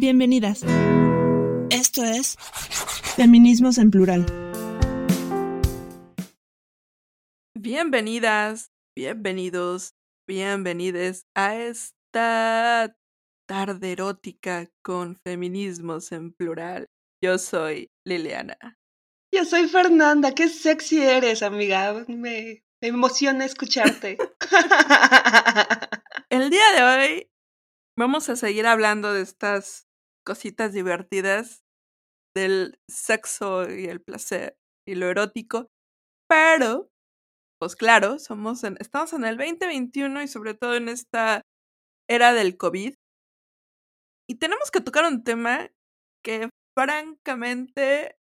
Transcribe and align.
Bienvenidas. 0.00 0.62
Esto 1.68 2.02
es 2.02 2.38
Feminismos 3.16 3.76
en 3.76 3.90
Plural. 3.90 4.24
Bienvenidas, 7.54 8.72
bienvenidos, 8.96 9.92
bienvenides 10.26 11.26
a 11.34 11.54
esta 11.54 12.96
tarde 13.46 13.92
erótica 13.92 14.70
con 14.82 15.16
Feminismos 15.22 16.12
en 16.12 16.32
Plural. 16.32 16.86
Yo 17.22 17.36
soy 17.36 17.90
Liliana. 18.06 18.56
Yo 19.30 19.44
soy 19.44 19.68
Fernanda, 19.68 20.34
qué 20.34 20.48
sexy 20.48 21.02
eres, 21.02 21.42
amiga. 21.42 22.06
Me, 22.08 22.64
me 22.80 22.88
emociona 22.88 23.44
escucharte. 23.44 24.16
El 26.30 26.48
día 26.48 26.72
de 26.74 26.82
hoy 26.82 27.30
vamos 27.98 28.30
a 28.30 28.36
seguir 28.36 28.66
hablando 28.66 29.12
de 29.12 29.20
estas 29.20 29.89
cositas 30.24 30.72
divertidas 30.72 31.62
del 32.36 32.78
sexo 32.88 33.70
y 33.70 33.86
el 33.86 34.00
placer 34.02 34.56
y 34.86 34.94
lo 34.96 35.08
erótico, 35.08 35.68
pero, 36.28 36.90
pues 37.60 37.76
claro, 37.76 38.18
somos 38.20 38.64
en, 38.64 38.76
estamos 38.80 39.12
en 39.14 39.24
el 39.24 39.36
2021 39.38 40.22
y 40.22 40.28
sobre 40.28 40.54
todo 40.54 40.76
en 40.76 40.88
esta 40.90 41.42
era 42.08 42.34
del 42.34 42.56
COVID. 42.58 42.94
Y 44.28 44.36
tenemos 44.36 44.70
que 44.70 44.80
tocar 44.80 45.04
un 45.06 45.24
tema 45.24 45.70
que 46.22 46.48
francamente 46.76 48.16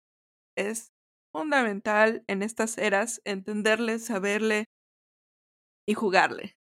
es 0.57 0.91
fundamental 1.33 2.23
en 2.27 2.43
estas 2.43 2.77
eras 2.77 3.21
entenderle, 3.25 3.99
saberle 3.99 4.65
y 5.89 5.93
jugarle, 5.93 6.57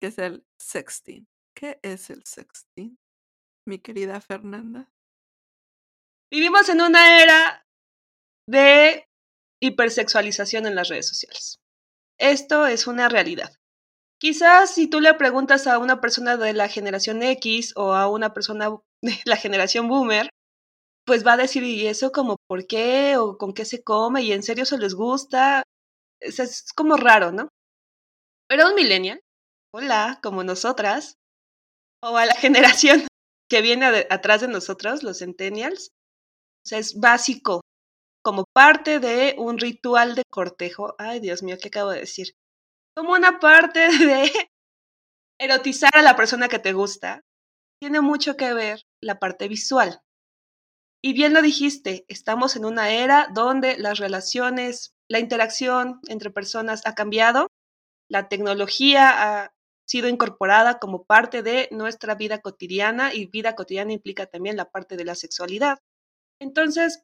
que 0.00 0.08
es 0.08 0.18
el 0.18 0.44
sexting. 0.58 1.26
¿Qué 1.56 1.78
es 1.82 2.10
el 2.10 2.24
sexting? 2.24 2.96
Mi 3.66 3.78
querida 3.78 4.20
Fernanda? 4.20 4.88
Vivimos 6.30 6.68
en 6.68 6.80
una 6.80 7.22
era 7.22 7.64
de 8.48 9.06
hipersexualización 9.62 10.66
en 10.66 10.74
las 10.74 10.88
redes 10.88 11.08
sociales. 11.08 11.58
Esto 12.18 12.66
es 12.66 12.86
una 12.86 13.08
realidad. 13.08 13.54
Quizás 14.20 14.74
si 14.74 14.88
tú 14.88 15.00
le 15.00 15.14
preguntas 15.14 15.66
a 15.66 15.78
una 15.78 16.00
persona 16.00 16.36
de 16.36 16.52
la 16.52 16.68
generación 16.68 17.22
X 17.22 17.72
o 17.76 17.94
a 17.94 18.08
una 18.08 18.32
persona 18.32 18.70
de 19.02 19.20
la 19.24 19.36
generación 19.36 19.88
boomer, 19.88 20.30
pues 21.06 21.26
va 21.26 21.34
a 21.34 21.36
decir, 21.36 21.62
¿y 21.62 21.86
eso 21.86 22.12
como 22.12 22.36
por 22.48 22.66
qué? 22.66 23.16
¿O 23.18 23.36
con 23.36 23.52
qué 23.52 23.64
se 23.64 23.82
come? 23.82 24.22
¿Y 24.22 24.32
en 24.32 24.42
serio 24.42 24.64
se 24.64 24.78
les 24.78 24.94
gusta? 24.94 25.62
Es, 26.20 26.72
como 26.74 26.96
raro, 26.96 27.32
¿no? 27.32 27.48
Pero 28.48 28.68
un 28.68 28.74
millennial, 28.74 29.20
hola, 29.72 30.18
como 30.22 30.44
nosotras, 30.44 31.16
o 32.02 32.16
a 32.16 32.26
la 32.26 32.34
generación 32.40 33.06
que 33.54 33.62
viene 33.62 33.86
atrás 34.10 34.40
de 34.40 34.48
nosotros, 34.48 35.04
los 35.04 35.20
centennials, 35.20 35.92
o 36.64 36.68
sea, 36.68 36.80
es 36.80 36.98
básico, 36.98 37.60
como 38.20 38.46
parte 38.52 38.98
de 38.98 39.36
un 39.38 39.58
ritual 39.58 40.16
de 40.16 40.24
cortejo. 40.28 40.96
Ay, 40.98 41.20
Dios 41.20 41.44
mío, 41.44 41.56
¿qué 41.62 41.68
acabo 41.68 41.90
de 41.90 42.00
decir? 42.00 42.32
Como 42.96 43.12
una 43.12 43.38
parte 43.38 43.78
de 44.04 44.32
erotizar 45.38 45.92
a 45.94 46.02
la 46.02 46.16
persona 46.16 46.48
que 46.48 46.58
te 46.58 46.72
gusta, 46.72 47.20
tiene 47.80 48.00
mucho 48.00 48.36
que 48.36 48.52
ver 48.54 48.82
la 49.00 49.20
parte 49.20 49.46
visual. 49.46 50.00
Y 51.00 51.12
bien 51.12 51.32
lo 51.32 51.40
dijiste, 51.40 52.04
estamos 52.08 52.56
en 52.56 52.64
una 52.64 52.90
era 52.90 53.28
donde 53.32 53.78
las 53.78 54.00
relaciones, 54.00 54.94
la 55.08 55.20
interacción 55.20 56.00
entre 56.08 56.32
personas 56.32 56.82
ha 56.86 56.96
cambiado, 56.96 57.46
la 58.10 58.28
tecnología 58.28 59.12
ha 59.14 59.53
sido 59.86 60.08
incorporada 60.08 60.78
como 60.78 61.04
parte 61.04 61.42
de 61.42 61.68
nuestra 61.70 62.14
vida 62.14 62.40
cotidiana 62.40 63.14
y 63.14 63.26
vida 63.26 63.54
cotidiana 63.54 63.92
implica 63.92 64.26
también 64.26 64.56
la 64.56 64.70
parte 64.70 64.96
de 64.96 65.04
la 65.04 65.14
sexualidad. 65.14 65.78
Entonces, 66.40 67.02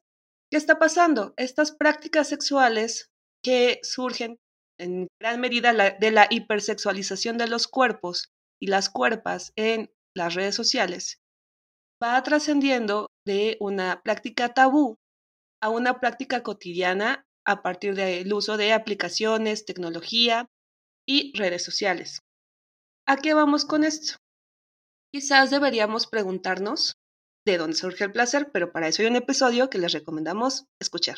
¿qué 0.51 0.57
está 0.57 0.79
pasando? 0.79 1.33
Estas 1.37 1.71
prácticas 1.71 2.29
sexuales 2.29 3.09
que 3.43 3.79
surgen 3.83 4.37
en 4.79 5.07
gran 5.19 5.39
medida 5.39 5.73
de 5.73 6.11
la 6.11 6.27
hipersexualización 6.29 7.37
de 7.37 7.47
los 7.47 7.67
cuerpos 7.67 8.31
y 8.59 8.67
las 8.67 8.89
cuerpas 8.89 9.53
en 9.55 9.91
las 10.15 10.33
redes 10.33 10.55
sociales, 10.55 11.21
va 12.03 12.21
trascendiendo 12.23 13.07
de 13.25 13.57
una 13.59 14.01
práctica 14.03 14.53
tabú 14.53 14.97
a 15.61 15.69
una 15.69 15.99
práctica 15.99 16.41
cotidiana 16.41 17.25
a 17.45 17.61
partir 17.61 17.95
del 17.95 18.33
uso 18.33 18.57
de 18.57 18.73
aplicaciones, 18.73 19.65
tecnología 19.65 20.47
y 21.07 21.31
redes 21.37 21.63
sociales. 21.63 22.21
¿A 23.11 23.17
qué 23.17 23.33
vamos 23.33 23.65
con 23.65 23.83
esto? 23.83 24.15
Quizás 25.11 25.49
deberíamos 25.49 26.07
preguntarnos 26.07 26.95
de 27.45 27.57
dónde 27.57 27.75
surge 27.75 28.05
el 28.05 28.13
placer, 28.13 28.51
pero 28.53 28.71
para 28.71 28.87
eso 28.87 29.01
hay 29.01 29.09
un 29.09 29.17
episodio 29.17 29.69
que 29.69 29.79
les 29.79 29.91
recomendamos 29.91 30.63
escuchar. 30.79 31.17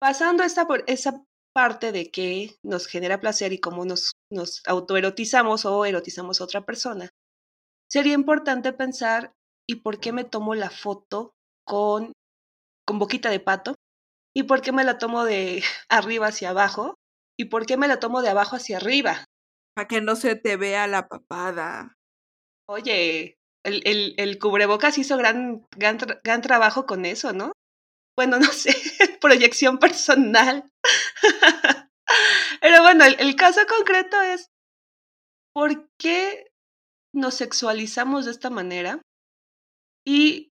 Pasando 0.00 0.42
esta 0.42 0.66
por 0.66 0.84
esa 0.86 1.22
parte 1.52 1.92
de 1.92 2.10
qué 2.10 2.56
nos 2.62 2.86
genera 2.86 3.20
placer 3.20 3.52
y 3.52 3.58
cómo 3.58 3.84
nos, 3.84 4.12
nos 4.30 4.62
autoerotizamos 4.66 5.66
o 5.66 5.84
erotizamos 5.84 6.40
a 6.40 6.44
otra 6.44 6.64
persona, 6.64 7.10
sería 7.90 8.14
importante 8.14 8.72
pensar 8.72 9.34
¿y 9.68 9.82
por 9.82 10.00
qué 10.00 10.12
me 10.12 10.24
tomo 10.24 10.54
la 10.54 10.70
foto 10.70 11.34
con, 11.66 12.14
con 12.86 12.98
boquita 12.98 13.28
de 13.28 13.40
pato? 13.40 13.74
¿Y 14.34 14.44
por 14.44 14.62
qué 14.62 14.72
me 14.72 14.82
la 14.82 14.96
tomo 14.96 15.26
de 15.26 15.62
arriba 15.90 16.28
hacia 16.28 16.48
abajo? 16.48 16.94
¿Y 17.38 17.50
por 17.50 17.66
qué 17.66 17.76
me 17.76 17.86
la 17.86 18.00
tomo 18.00 18.22
de 18.22 18.30
abajo 18.30 18.56
hacia 18.56 18.78
arriba? 18.78 19.26
Para 19.74 19.88
que 19.88 20.00
no 20.00 20.16
se 20.16 20.36
te 20.36 20.56
vea 20.56 20.86
la 20.86 21.08
papada. 21.08 21.96
Oye, 22.68 23.38
el, 23.64 23.82
el, 23.86 24.14
el 24.18 24.38
cubrebocas 24.38 24.98
hizo 24.98 25.16
gran, 25.16 25.66
gran, 25.76 25.98
gran 26.24 26.42
trabajo 26.42 26.86
con 26.86 27.04
eso, 27.04 27.32
¿no? 27.32 27.52
Bueno, 28.16 28.38
no 28.40 28.52
sé, 28.52 28.74
proyección 29.20 29.78
personal. 29.78 30.70
Pero 32.60 32.82
bueno, 32.82 33.04
el, 33.04 33.36
caso 33.36 33.60
concreto 33.66 34.20
es, 34.20 34.50
¿por 35.54 35.88
qué 35.98 36.52
nos 37.14 37.34
sexualizamos 37.34 38.26
de 38.26 38.32
esta 38.32 38.50
manera? 38.50 39.00
Y 40.06 40.50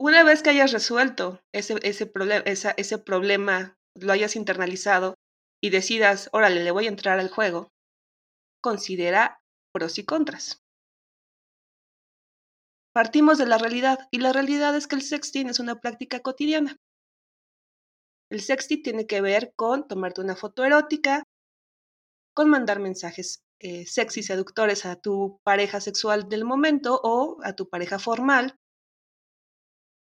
una 0.00 0.24
vez 0.24 0.42
que 0.42 0.50
hayas 0.50 0.72
resuelto 0.72 1.40
ese, 1.52 1.76
ese, 1.82 2.06
problema, 2.06 2.42
esa, 2.46 2.72
ese 2.76 2.98
problema, 2.98 3.76
lo 3.94 4.12
hayas 4.12 4.36
internalizado 4.36 5.14
y 5.62 5.70
decidas, 5.70 6.28
órale, 6.32 6.62
le 6.64 6.70
voy 6.70 6.86
a 6.86 6.90
entrar 6.90 7.18
al 7.18 7.30
juego, 7.30 7.68
considera 8.62 9.40
pros 9.72 9.98
y 9.98 10.04
contras. 10.04 10.62
Partimos 12.94 13.36
de 13.36 13.46
la 13.46 13.58
realidad 13.58 14.08
y 14.10 14.20
la 14.20 14.32
realidad 14.32 14.74
es 14.74 14.86
que 14.86 14.96
el 14.96 15.02
sexting 15.02 15.50
es 15.50 15.60
una 15.60 15.80
práctica 15.80 16.20
cotidiana. 16.20 16.76
El 18.30 18.40
sexting 18.40 18.82
tiene 18.82 19.06
que 19.06 19.20
ver 19.20 19.52
con 19.54 19.86
tomarte 19.86 20.22
una 20.22 20.34
foto 20.34 20.64
erótica, 20.64 21.22
con 22.34 22.48
mandar 22.48 22.80
mensajes 22.80 23.42
eh, 23.60 23.86
sexy 23.86 24.22
seductores 24.22 24.84
a 24.84 24.96
tu 24.96 25.38
pareja 25.44 25.80
sexual 25.80 26.28
del 26.28 26.44
momento 26.44 27.00
o 27.02 27.38
a 27.42 27.54
tu 27.54 27.68
pareja 27.68 27.98
formal, 27.98 28.56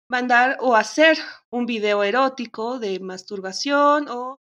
mandar 0.09 0.58
o 0.62 0.75
hacer 0.75 1.18
un 1.52 1.66
video 1.66 2.04
erótico 2.04 2.80
de 2.80 3.00
masturbación 3.00 4.08
o 4.08 4.38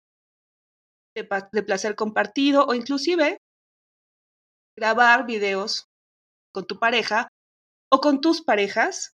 de, 1.14 1.28
de 1.52 1.62
placer 1.62 1.94
compartido 1.94 2.66
o 2.66 2.74
inclusive 2.74 3.38
grabar 4.76 5.26
videos 5.26 5.88
con 6.52 6.66
tu 6.66 6.78
pareja 6.78 7.28
o 7.90 8.00
con 8.00 8.20
tus 8.20 8.42
parejas 8.42 9.14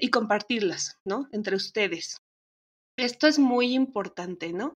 y 0.00 0.10
compartirlas, 0.10 0.98
¿no? 1.04 1.28
Entre 1.32 1.56
ustedes. 1.56 2.18
Esto 2.96 3.26
es 3.26 3.38
muy 3.38 3.74
importante, 3.74 4.52
¿no? 4.52 4.74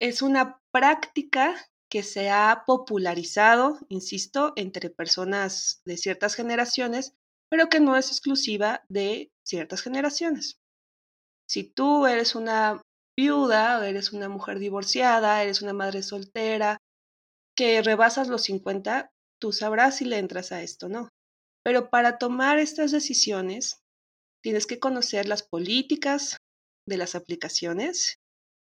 Es 0.00 0.20
una 0.20 0.60
práctica 0.72 1.54
que 1.90 2.02
se 2.02 2.28
ha 2.30 2.64
popularizado, 2.66 3.78
insisto, 3.88 4.52
entre 4.56 4.90
personas 4.90 5.80
de 5.84 5.96
ciertas 5.96 6.34
generaciones, 6.34 7.14
pero 7.48 7.68
que 7.68 7.80
no 7.80 7.96
es 7.96 8.08
exclusiva 8.08 8.84
de 8.88 9.30
ciertas 9.44 9.80
generaciones. 9.82 10.58
Si 11.48 11.62
tú 11.62 12.06
eres 12.06 12.34
una 12.34 12.82
viuda, 13.16 13.88
eres 13.88 14.12
una 14.12 14.28
mujer 14.28 14.58
divorciada, 14.58 15.42
eres 15.42 15.62
una 15.62 15.72
madre 15.72 16.02
soltera, 16.02 16.76
que 17.56 17.82
rebasas 17.82 18.28
los 18.28 18.42
50, 18.42 19.10
tú 19.40 19.52
sabrás 19.52 19.96
si 19.96 20.04
le 20.04 20.18
entras 20.18 20.52
a 20.52 20.62
esto, 20.62 20.88
¿no? 20.88 21.08
Pero 21.64 21.90
para 21.90 22.18
tomar 22.18 22.58
estas 22.58 22.92
decisiones, 22.92 23.80
tienes 24.42 24.66
que 24.66 24.78
conocer 24.78 25.26
las 25.26 25.42
políticas 25.42 26.36
de 26.86 26.96
las 26.96 27.14
aplicaciones, 27.14 28.18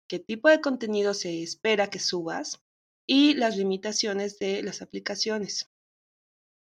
qué 0.10 0.20
tipo 0.20 0.50
de 0.50 0.62
contenido 0.62 1.14
se 1.14 1.44
espera 1.44 1.90
que 1.90 2.00
subas 2.00 2.60
y 3.08 3.36
las 3.36 3.58
limitaciones 3.58 4.40
de 4.40 4.64
las 4.64 4.81
aplicaciones. 4.81 5.68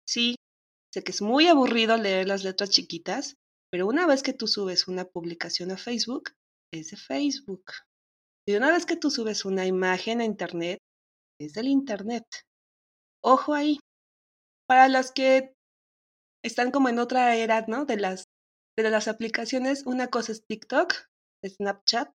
Sí, 0.07 0.37
sé 0.93 1.03
que 1.03 1.13
es 1.13 1.23
muy 1.23 1.49
aburrido 1.49 1.97
leer 1.97 2.29
las 2.29 2.45
letras 2.45 2.71
chiquitas, 2.71 3.37
pero 3.71 3.87
una 3.87 4.07
vez 4.07 4.23
que 4.23 4.33
tú 4.33 4.47
subes 4.47 4.87
una 4.87 5.07
publicación 5.07 5.71
a 5.71 5.79
Facebook, 5.79 6.31
es 6.73 6.91
de 6.91 6.97
Facebook. 6.97 7.65
Y 8.47 8.55
una 8.55 8.71
vez 8.71 8.87
que 8.87 8.97
tú 8.97 9.11
subes 9.11 9.45
una 9.45 9.67
imagen 9.67 10.21
a 10.21 10.25
Internet, 10.25 10.79
es 11.47 11.55
del 11.55 11.69
Internet. 11.69 12.25
Ojo 13.23 13.55
ahí. 13.55 13.79
Para 14.67 14.89
las 14.89 15.13
que 15.13 15.55
están 16.45 16.71
como 16.71 16.89
en 16.89 16.99
otra 16.99 17.37
era, 17.37 17.65
¿no? 17.69 17.85
De 17.85 17.97
las 17.97 18.27
de 18.77 18.91
las 18.91 19.09
aplicaciones, 19.09 19.85
una 19.87 20.09
cosa 20.09 20.33
es 20.33 20.47
TikTok, 20.47 20.95
Snapchat, 21.47 22.11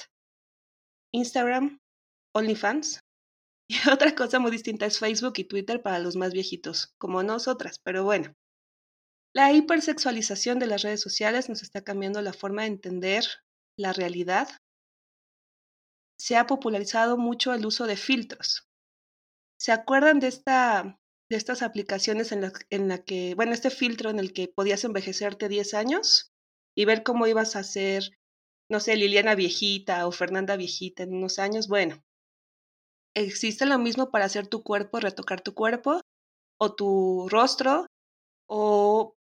Instagram, 1.14 1.80
OnlyFans. 2.36 3.00
Y 3.70 3.90
otra 3.90 4.14
cosa 4.14 4.40
muy 4.40 4.52
distinta 4.52 4.86
es 4.86 5.00
Facebook 5.00 5.36
y 5.38 5.46
Twitter 5.46 5.82
para 5.82 5.98
los 5.98 6.18
más 6.18 6.34
viejitos, 6.34 6.94
como 7.00 7.24
nosotras, 7.24 7.78
pero 7.82 8.04
bueno. 8.04 8.34
La 9.34 9.54
hipersexualización 9.54 10.60
de 10.60 10.68
las 10.68 10.84
redes 10.84 11.02
sociales 11.02 11.48
nos 11.48 11.64
está 11.64 11.82
cambiando 11.82 12.22
la 12.22 12.34
forma 12.34 12.64
de 12.64 12.68
entender 12.68 13.24
la 13.78 13.94
realidad. 13.94 14.50
Se 16.20 16.36
ha 16.36 16.46
popularizado 16.46 17.18
mucho 17.18 17.54
el 17.54 17.66
uso 17.66 17.88
de 17.88 17.96
filtros. 17.96 18.68
¿Se 19.64 19.72
acuerdan 19.72 20.20
de 20.20 20.28
esta 20.28 21.00
de 21.30 21.38
estas 21.38 21.62
aplicaciones 21.62 22.34
en 22.34 22.42
la, 22.42 22.52
en 22.70 22.90
la 22.90 22.98
que, 22.98 23.34
bueno, 23.36 23.54
este 23.54 23.70
filtro 23.70 24.10
en 24.10 24.20
el 24.20 24.34
que 24.34 24.50
podías 24.50 24.84
envejecerte 24.84 25.48
10 25.48 25.74
años 25.74 26.34
y 26.76 26.84
ver 26.84 27.02
cómo 27.04 27.28
ibas 27.28 27.56
a 27.56 27.64
ser, 27.64 28.10
no 28.70 28.82
sé, 28.82 28.98
Liliana 28.98 29.36
viejita 29.36 30.06
o 30.06 30.12
Fernanda 30.12 30.58
viejita 30.58 31.04
en 31.04 31.16
unos 31.16 31.40
años. 31.40 31.70
Bueno, 31.70 32.04
existe 33.16 33.66
lo 33.66 33.80
mismo 33.80 34.12
para 34.12 34.26
hacer 34.26 34.48
tu 34.48 34.64
cuerpo, 34.64 35.00
retocar 35.00 35.40
tu 35.40 35.54
cuerpo 35.54 36.02
o 36.60 36.76
tu 36.76 37.30
rostro 37.30 37.88
o 38.50 39.16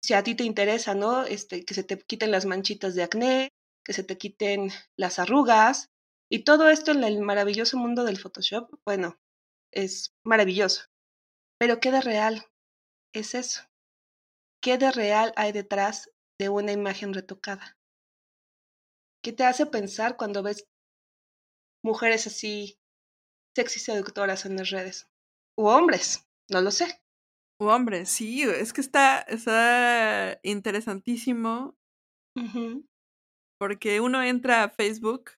si 0.00 0.14
a 0.14 0.22
ti 0.22 0.36
te 0.36 0.44
interesa, 0.44 0.94
¿no? 0.94 1.24
Este, 1.24 1.64
que 1.64 1.74
se 1.74 1.82
te 1.82 1.98
quiten 1.98 2.30
las 2.30 2.46
manchitas 2.46 2.94
de 2.94 3.02
acné, 3.02 3.48
que 3.84 3.92
se 3.94 4.04
te 4.04 4.16
quiten 4.16 4.70
las 4.96 5.18
arrugas 5.18 5.88
y 6.30 6.44
todo 6.44 6.68
esto 6.70 6.92
en 6.92 7.02
el 7.02 7.20
maravilloso 7.20 7.78
mundo 7.78 8.04
del 8.04 8.18
Photoshop, 8.18 8.70
bueno, 8.86 9.18
es 9.72 10.14
maravilloso. 10.24 10.84
Pero 11.58 11.80
¿qué 11.80 11.90
de 11.90 12.00
real 12.00 12.46
es 13.14 13.34
eso? 13.34 13.62
¿Qué 14.62 14.78
de 14.78 14.92
real 14.92 15.32
hay 15.36 15.52
detrás 15.52 16.10
de 16.38 16.48
una 16.48 16.72
imagen 16.72 17.14
retocada? 17.14 17.76
¿Qué 19.22 19.32
te 19.32 19.44
hace 19.44 19.66
pensar 19.66 20.16
cuando 20.16 20.42
ves 20.42 20.68
mujeres 21.84 22.26
así 22.26 22.78
sexy 23.56 23.80
seductoras 23.80 24.46
en 24.46 24.56
las 24.56 24.70
redes? 24.70 25.08
O 25.56 25.70
hombres, 25.72 26.28
no 26.50 26.60
lo 26.60 26.70
sé. 26.70 27.02
O 27.60 27.66
hombres, 27.66 28.10
sí, 28.10 28.42
es 28.42 28.72
que 28.72 28.80
está, 28.80 29.20
está 29.20 30.40
interesantísimo. 30.42 31.76
Porque 33.58 34.00
uno 34.00 34.22
entra 34.22 34.64
a 34.64 34.70
Facebook 34.70 35.32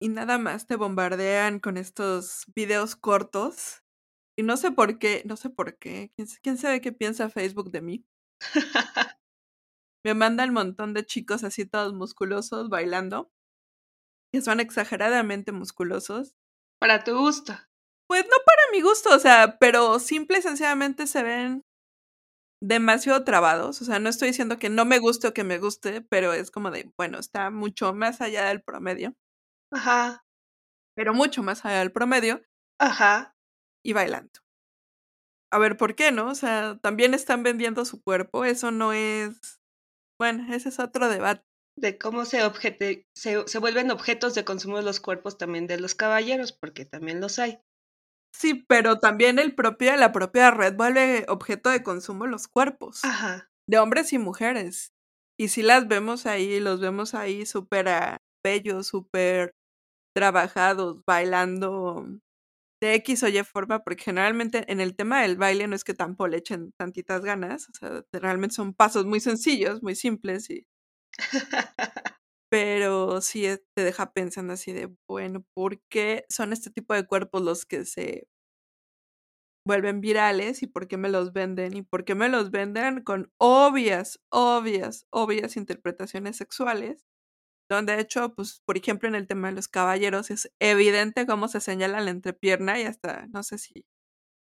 y 0.00 0.08
nada 0.08 0.38
más 0.38 0.66
te 0.66 0.76
bombardean 0.76 1.60
con 1.60 1.76
estos 1.76 2.44
videos 2.54 2.96
cortos 2.96 3.82
y 4.38 4.42
no 4.42 4.56
sé 4.56 4.70
por 4.70 4.98
qué, 4.98 5.22
no 5.24 5.36
sé 5.36 5.48
por 5.48 5.78
qué. 5.78 6.12
¿Quién, 6.42 6.58
sabe 6.58 6.80
qué 6.82 6.92
piensa 6.92 7.30
Facebook 7.30 7.70
de 7.70 7.80
mí? 7.80 8.06
Me 10.04 10.14
mandan 10.14 10.50
un 10.50 10.54
montón 10.54 10.92
de 10.92 11.06
chicos 11.06 11.42
así 11.42 11.64
todos 11.64 11.94
musculosos 11.94 12.68
bailando. 12.68 13.32
Que 14.32 14.42
son 14.42 14.60
exageradamente 14.60 15.52
musculosos. 15.52 16.34
Para 16.78 17.02
tu 17.02 17.16
gusto. 17.16 17.54
Pues 18.06 18.24
no 18.24 18.36
para 18.44 18.62
mi 18.72 18.82
gusto, 18.82 19.14
o 19.14 19.18
sea, 19.18 19.56
pero 19.58 19.98
simple 19.98 20.38
y 20.38 20.42
sencillamente 20.42 21.06
se 21.06 21.22
ven 21.22 21.64
demasiado 22.62 23.24
trabados. 23.24 23.80
O 23.80 23.84
sea, 23.86 23.98
no 23.98 24.10
estoy 24.10 24.28
diciendo 24.28 24.58
que 24.58 24.68
no 24.68 24.84
me 24.84 24.98
guste 24.98 25.28
o 25.28 25.34
que 25.34 25.44
me 25.44 25.58
guste, 25.58 26.02
pero 26.02 26.34
es 26.34 26.50
como 26.50 26.70
de, 26.70 26.92
bueno, 26.98 27.18
está 27.18 27.50
mucho 27.50 27.94
más 27.94 28.20
allá 28.20 28.46
del 28.46 28.62
promedio. 28.62 29.16
Ajá. 29.72 30.24
Pero 30.94 31.14
mucho 31.14 31.42
más 31.42 31.64
allá 31.64 31.80
del 31.80 31.92
promedio. 31.92 32.42
Ajá 32.78 33.36
y 33.86 33.92
bailando. 33.92 34.40
A 35.52 35.58
ver, 35.58 35.76
¿por 35.76 35.94
qué 35.94 36.10
no? 36.10 36.28
O 36.28 36.34
sea, 36.34 36.78
también 36.82 37.14
están 37.14 37.44
vendiendo 37.44 37.84
su 37.84 38.02
cuerpo, 38.02 38.44
eso 38.44 38.72
no 38.72 38.92
es... 38.92 39.60
Bueno, 40.18 40.52
ese 40.52 40.70
es 40.70 40.80
otro 40.80 41.08
debate. 41.08 41.44
De 41.78 41.96
cómo 41.98 42.24
se, 42.24 42.42
objete, 42.42 43.06
se, 43.14 43.46
se 43.46 43.58
vuelven 43.58 43.90
objetos 43.90 44.34
de 44.34 44.44
consumo 44.44 44.78
de 44.78 44.82
los 44.82 44.98
cuerpos 44.98 45.38
también 45.38 45.66
de 45.66 45.78
los 45.78 45.94
caballeros, 45.94 46.52
porque 46.52 46.84
también 46.84 47.20
los 47.20 47.38
hay. 47.38 47.60
Sí, 48.34 48.64
pero 48.66 48.98
también 48.98 49.38
el 49.38 49.54
propio, 49.54 49.94
la 49.96 50.10
propia 50.10 50.50
red 50.50 50.74
vuelve 50.74 51.24
objeto 51.28 51.70
de 51.70 51.82
consumo 51.82 52.26
los 52.26 52.48
cuerpos. 52.48 53.04
Ajá. 53.04 53.50
De 53.68 53.78
hombres 53.78 54.12
y 54.12 54.18
mujeres. 54.18 54.94
Y 55.38 55.48
si 55.48 55.62
las 55.62 55.86
vemos 55.86 56.26
ahí, 56.26 56.60
los 56.60 56.80
vemos 56.80 57.14
ahí 57.14 57.46
súper 57.46 57.88
bellos, 58.46 58.86
súper 58.88 59.54
trabajados, 60.16 61.02
bailando 61.06 62.06
de 62.82 62.94
X 62.96 63.22
o 63.24 63.28
Y 63.28 63.42
forma, 63.44 63.82
porque 63.84 64.04
generalmente 64.04 64.64
en 64.72 64.80
el 64.80 64.96
tema 64.96 65.22
del 65.22 65.36
baile 65.36 65.68
no 65.68 65.76
es 65.76 65.84
que 65.84 65.94
tampoco 65.94 66.28
le 66.28 66.38
echen 66.38 66.72
tantitas 66.78 67.22
ganas, 67.22 67.68
o 67.70 67.72
sea, 67.74 68.04
realmente 68.12 68.56
son 68.56 68.74
pasos 68.74 69.06
muy 69.06 69.20
sencillos, 69.20 69.82
muy 69.82 69.94
simples 69.96 70.50
y... 70.50 70.66
Pero 72.52 73.20
sí 73.22 73.44
te 73.76 73.84
deja 73.84 74.12
pensando 74.12 74.52
así 74.52 74.72
de, 74.72 74.94
bueno, 75.08 75.44
¿por 75.54 75.80
qué 75.90 76.24
son 76.28 76.52
este 76.52 76.70
tipo 76.70 76.94
de 76.94 77.06
cuerpos 77.06 77.42
los 77.42 77.66
que 77.66 77.84
se 77.84 78.28
vuelven 79.66 80.00
virales 80.00 80.62
y 80.62 80.68
por 80.68 80.86
qué 80.86 80.96
me 80.96 81.08
los 81.08 81.32
venden 81.32 81.76
y 81.76 81.82
por 81.82 82.04
qué 82.04 82.14
me 82.14 82.28
los 82.28 82.52
venden 82.52 83.02
con 83.02 83.32
obvias, 83.38 84.20
obvias, 84.30 85.06
obvias 85.10 85.56
interpretaciones 85.56 86.36
sexuales 86.36 87.04
donde 87.68 87.94
de 87.96 88.02
hecho, 88.02 88.34
pues, 88.34 88.62
por 88.64 88.76
ejemplo, 88.76 89.08
en 89.08 89.14
el 89.14 89.26
tema 89.26 89.48
de 89.48 89.54
los 89.54 89.68
caballeros 89.68 90.30
es 90.30 90.52
evidente 90.60 91.26
cómo 91.26 91.48
se 91.48 91.60
señala 91.60 92.00
la 92.00 92.10
entrepierna 92.10 92.80
y 92.80 92.84
hasta, 92.84 93.26
no 93.28 93.42
sé 93.42 93.58
si 93.58 93.84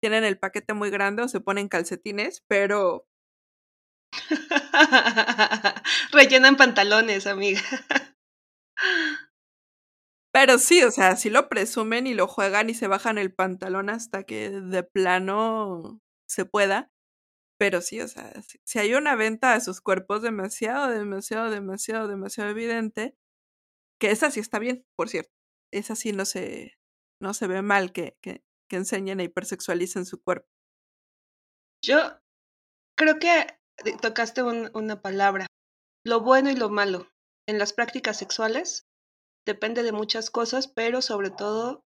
tienen 0.02 0.24
el 0.26 0.40
paquete 0.40 0.74
muy 0.74 0.90
grande 0.92 1.24
o 1.24 1.28
se 1.30 1.42
ponen 1.42 1.70
calcetines, 1.70 2.44
pero... 2.48 3.06
Rellenan 6.12 6.56
pantalones, 6.58 7.28
amiga. 7.28 7.62
Pero 10.34 10.60
sí, 10.60 10.84
o 10.84 10.92
sea, 10.92 11.16
sí 11.16 11.30
lo 11.30 11.50
presumen 11.50 12.06
y 12.06 12.14
lo 12.14 12.28
juegan 12.28 12.70
y 12.70 12.76
se 12.76 12.88
bajan 12.88 13.18
el 13.18 13.34
pantalón 13.34 13.90
hasta 13.90 14.24
que 14.24 14.52
de 14.52 14.84
plano 14.84 16.00
se 16.28 16.46
pueda. 16.46 16.92
Pero 17.60 17.82
sí, 17.82 18.00
o 18.00 18.08
sea, 18.08 18.32
si, 18.64 18.80
hay 18.80 18.94
una 18.94 19.18
venta 19.18 19.54
de 19.54 19.60
sus 19.60 19.82
cuerpos 19.82 20.22
demasiado, 20.22 20.88
demasiado, 20.88 21.50
demasiado, 21.50 22.08
demasiado 22.08 22.50
evidente, 22.50 23.18
que 24.00 24.12
esa 24.12 24.32
sí 24.32 24.40
está 24.40 24.60
bien, 24.60 24.86
por 24.96 25.10
cierto. 25.10 25.34
Esa 25.74 25.98
sí 25.98 26.14
no 26.14 26.24
se, 26.24 26.80
no 27.22 27.34
se 27.34 27.48
ve 27.48 27.62
mal 27.62 27.92
que, 27.92 28.18
que, 28.22 28.42
enseñen 28.72 29.20
e 29.20 29.26
hipersexualicen 29.26 30.06
su 30.06 30.24
cuerpo. 30.24 30.48
Yo 31.84 31.98
creo 32.98 33.20
que 33.20 33.48
tocaste 34.02 34.42
una 34.44 35.02
palabra, 35.02 35.48
lo 36.06 36.22
bueno 36.22 36.50
y 36.50 36.56
lo 36.56 36.70
malo. 36.70 37.10
En 37.46 37.58
las 37.58 37.74
prácticas 37.74 38.18
sexuales 38.18 38.88
depende 39.46 39.84
de 39.84 39.92
muchas 39.92 40.30
cosas, 40.30 40.68
pero 40.70 41.02
sobre 41.02 41.30
todo 41.30 41.84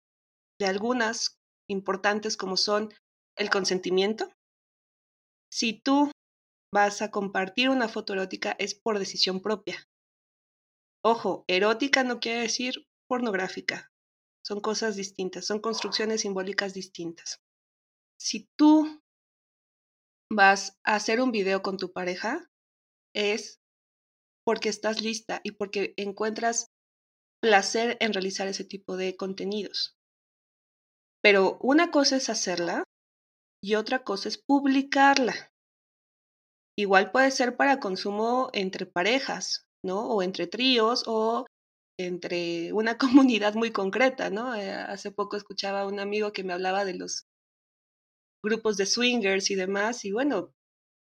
de 0.58 0.66
algunas 0.66 1.36
importantes 1.68 2.36
como 2.36 2.56
son 2.56 2.94
el 3.36 3.50
consentimiento, 3.50 4.30
si 5.58 5.72
tú 5.72 6.12
vas 6.72 7.02
a 7.02 7.10
compartir 7.10 7.68
una 7.68 7.88
foto 7.88 8.12
erótica 8.12 8.54
es 8.60 8.76
por 8.76 9.00
decisión 9.00 9.42
propia. 9.42 9.88
Ojo, 11.04 11.44
erótica 11.48 12.04
no 12.04 12.20
quiere 12.20 12.42
decir 12.42 12.86
pornográfica. 13.08 13.90
Son 14.46 14.60
cosas 14.60 14.94
distintas, 14.94 15.46
son 15.46 15.58
construcciones 15.58 16.20
simbólicas 16.20 16.74
distintas. 16.74 17.40
Si 18.20 18.46
tú 18.56 19.02
vas 20.30 20.78
a 20.84 20.94
hacer 20.94 21.20
un 21.20 21.32
video 21.32 21.60
con 21.60 21.76
tu 21.76 21.92
pareja, 21.92 22.48
es 23.12 23.58
porque 24.46 24.68
estás 24.68 25.02
lista 25.02 25.40
y 25.42 25.52
porque 25.52 25.92
encuentras 25.96 26.68
placer 27.42 27.96
en 27.98 28.12
realizar 28.12 28.46
ese 28.46 28.62
tipo 28.62 28.96
de 28.96 29.16
contenidos. 29.16 29.96
Pero 31.20 31.58
una 31.60 31.90
cosa 31.90 32.14
es 32.14 32.28
hacerla 32.28 32.84
y 33.62 33.74
otra 33.74 34.04
cosa 34.04 34.28
es 34.28 34.38
publicarla. 34.38 35.52
Igual 36.78 37.10
puede 37.10 37.30
ser 37.30 37.56
para 37.56 37.80
consumo 37.80 38.50
entre 38.52 38.86
parejas, 38.86 39.66
¿no? 39.84 40.08
O 40.08 40.22
entre 40.22 40.46
tríos 40.46 41.04
o 41.06 41.46
entre 41.98 42.72
una 42.72 42.98
comunidad 42.98 43.54
muy 43.54 43.72
concreta, 43.72 44.30
¿no? 44.30 44.54
Eh, 44.54 44.70
hace 44.72 45.10
poco 45.10 45.36
escuchaba 45.36 45.82
a 45.82 45.86
un 45.86 46.00
amigo 46.00 46.32
que 46.32 46.44
me 46.44 46.52
hablaba 46.52 46.84
de 46.84 46.94
los 46.94 47.26
grupos 48.44 48.76
de 48.76 48.86
swingers 48.86 49.50
y 49.50 49.56
demás, 49.56 50.04
y 50.04 50.12
bueno, 50.12 50.52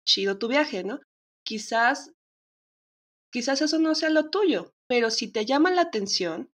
chido 0.04 0.38
tu 0.38 0.48
viaje, 0.48 0.82
¿no? 0.82 0.98
Quizás, 1.46 2.12
quizás 3.32 3.62
eso 3.62 3.78
no 3.78 3.94
sea 3.94 4.10
lo 4.10 4.30
tuyo, 4.30 4.74
pero 4.88 5.10
si 5.10 5.30
te 5.30 5.46
llama 5.46 5.70
la 5.70 5.82
atención, 5.82 6.50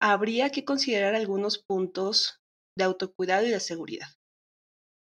habría 0.00 0.50
que 0.50 0.64
considerar 0.64 1.14
algunos 1.14 1.62
puntos 1.62 2.40
de 2.76 2.84
autocuidado 2.84 3.46
y 3.46 3.50
de 3.50 3.60
seguridad. 3.60 4.08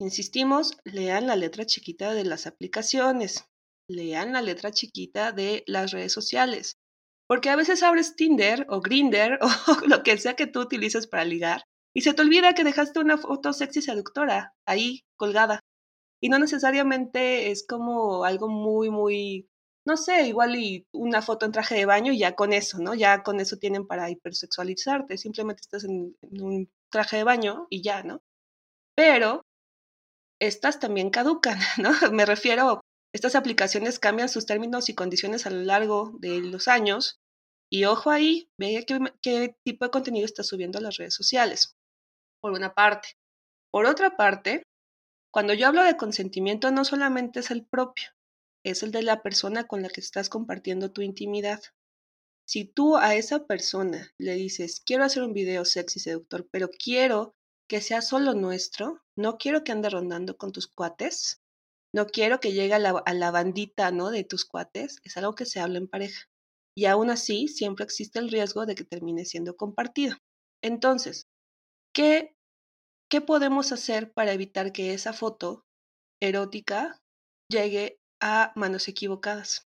Insistimos, 0.01 0.79
lean 0.83 1.27
la 1.27 1.35
letra 1.35 1.63
chiquita 1.63 2.15
de 2.15 2.25
las 2.25 2.47
aplicaciones, 2.47 3.45
lean 3.87 4.33
la 4.33 4.41
letra 4.41 4.71
chiquita 4.71 5.31
de 5.31 5.63
las 5.67 5.91
redes 5.91 6.11
sociales, 6.11 6.79
porque 7.27 7.51
a 7.51 7.55
veces 7.55 7.83
abres 7.83 8.15
Tinder 8.15 8.65
o 8.67 8.81
Grinder 8.81 9.37
o 9.67 9.87
lo 9.87 10.01
que 10.01 10.17
sea 10.17 10.35
que 10.35 10.47
tú 10.47 10.61
utilices 10.61 11.05
para 11.05 11.23
ligar 11.23 11.65
y 11.93 12.01
se 12.01 12.15
te 12.15 12.23
olvida 12.23 12.55
que 12.55 12.63
dejaste 12.63 12.99
una 12.99 13.19
foto 13.19 13.53
sexy 13.53 13.83
seductora 13.83 14.55
ahí 14.65 15.03
colgada. 15.17 15.59
Y 16.19 16.29
no 16.29 16.39
necesariamente 16.39 17.51
es 17.51 17.63
como 17.63 18.23
algo 18.23 18.49
muy, 18.49 18.89
muy, 18.89 19.49
no 19.85 19.97
sé, 19.97 20.27
igual 20.27 20.55
y 20.55 20.87
una 20.93 21.21
foto 21.21 21.45
en 21.45 21.51
traje 21.51 21.75
de 21.75 21.85
baño 21.85 22.11
y 22.11 22.17
ya 22.17 22.35
con 22.35 22.53
eso, 22.53 22.79
¿no? 22.79 22.95
Ya 22.95 23.21
con 23.21 23.39
eso 23.39 23.57
tienen 23.57 23.85
para 23.85 24.09
hipersexualizarte, 24.09 25.19
simplemente 25.19 25.61
estás 25.61 25.83
en, 25.83 26.17
en 26.23 26.41
un 26.41 26.71
traje 26.89 27.17
de 27.17 27.23
baño 27.23 27.67
y 27.69 27.83
ya, 27.83 28.01
¿no? 28.01 28.23
Pero 28.95 29.43
estas 30.41 30.79
también 30.79 31.11
caducan, 31.11 31.59
¿no? 31.77 31.91
Me 32.11 32.25
refiero, 32.25 32.81
estas 33.13 33.35
aplicaciones 33.35 33.99
cambian 33.99 34.27
sus 34.27 34.45
términos 34.45 34.89
y 34.89 34.95
condiciones 34.95 35.45
a 35.45 35.51
lo 35.51 35.61
largo 35.61 36.13
de 36.19 36.41
los 36.41 36.67
años 36.67 37.19
y 37.71 37.85
ojo 37.85 38.09
ahí, 38.09 38.49
ve 38.57 38.83
qué, 38.85 38.99
qué 39.21 39.55
tipo 39.63 39.85
de 39.85 39.91
contenido 39.91 40.25
está 40.25 40.43
subiendo 40.43 40.79
a 40.79 40.81
las 40.81 40.97
redes 40.97 41.13
sociales, 41.13 41.77
por 42.41 42.51
una 42.51 42.73
parte. 42.73 43.09
Por 43.71 43.85
otra 43.85 44.17
parte, 44.17 44.63
cuando 45.31 45.53
yo 45.53 45.67
hablo 45.67 45.83
de 45.83 45.95
consentimiento 45.95 46.71
no 46.71 46.83
solamente 46.83 47.39
es 47.39 47.51
el 47.51 47.65
propio, 47.65 48.09
es 48.65 48.83
el 48.83 48.91
de 48.91 49.03
la 49.03 49.21
persona 49.21 49.67
con 49.67 49.81
la 49.81 49.89
que 49.89 50.01
estás 50.01 50.27
compartiendo 50.27 50.91
tu 50.91 51.01
intimidad. 51.01 51.61
Si 52.45 52.65
tú 52.65 52.97
a 52.97 53.15
esa 53.15 53.45
persona 53.45 54.11
le 54.17 54.33
dices, 54.33 54.81
quiero 54.85 55.05
hacer 55.05 55.23
un 55.23 55.33
video 55.33 55.63
sexy 55.63 55.99
seductor, 56.01 56.47
pero 56.51 56.69
quiero 56.69 57.35
que 57.71 57.79
sea 57.79 58.01
solo 58.01 58.33
nuestro, 58.33 59.01
no 59.15 59.37
quiero 59.37 59.63
que 59.63 59.71
ande 59.71 59.89
rondando 59.89 60.35
con 60.35 60.51
tus 60.51 60.67
cuates, 60.67 61.41
no 61.95 62.05
quiero 62.05 62.41
que 62.41 62.51
llegue 62.51 62.73
a 62.73 62.79
la, 62.79 63.01
a 63.05 63.13
la 63.13 63.31
bandita, 63.31 63.91
¿no? 63.91 64.09
De 64.09 64.25
tus 64.25 64.43
cuates, 64.43 64.99
es 65.05 65.15
algo 65.15 65.35
que 65.35 65.45
se 65.45 65.61
habla 65.61 65.77
en 65.77 65.87
pareja 65.87 66.27
y 66.75 66.87
aún 66.87 67.09
así 67.09 67.47
siempre 67.47 67.85
existe 67.85 68.19
el 68.19 68.29
riesgo 68.29 68.65
de 68.65 68.75
que 68.75 68.83
termine 68.83 69.23
siendo 69.23 69.55
compartido. 69.55 70.17
Entonces, 70.61 71.29
¿qué, 71.93 72.35
¿qué 73.09 73.21
podemos 73.21 73.71
hacer 73.71 74.11
para 74.11 74.33
evitar 74.33 74.73
que 74.73 74.93
esa 74.93 75.13
foto 75.13 75.63
erótica 76.21 76.99
llegue 77.49 78.01
a 78.21 78.51
manos 78.57 78.89
equivocadas? 78.89 79.65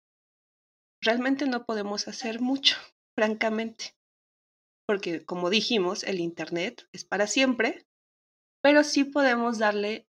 Realmente 1.02 1.48
no 1.48 1.66
podemos 1.66 2.08
hacer 2.08 2.40
mucho, 2.40 2.78
francamente, 3.18 3.94
porque 4.88 5.26
como 5.26 5.50
dijimos, 5.50 6.06
el 6.06 6.22
Internet 6.22 6.88
es 6.94 7.04
para 7.04 7.28
siempre, 7.28 7.86
pero 8.62 8.84
sí 8.84 9.04
podemos 9.06 9.60
darle 9.60 10.08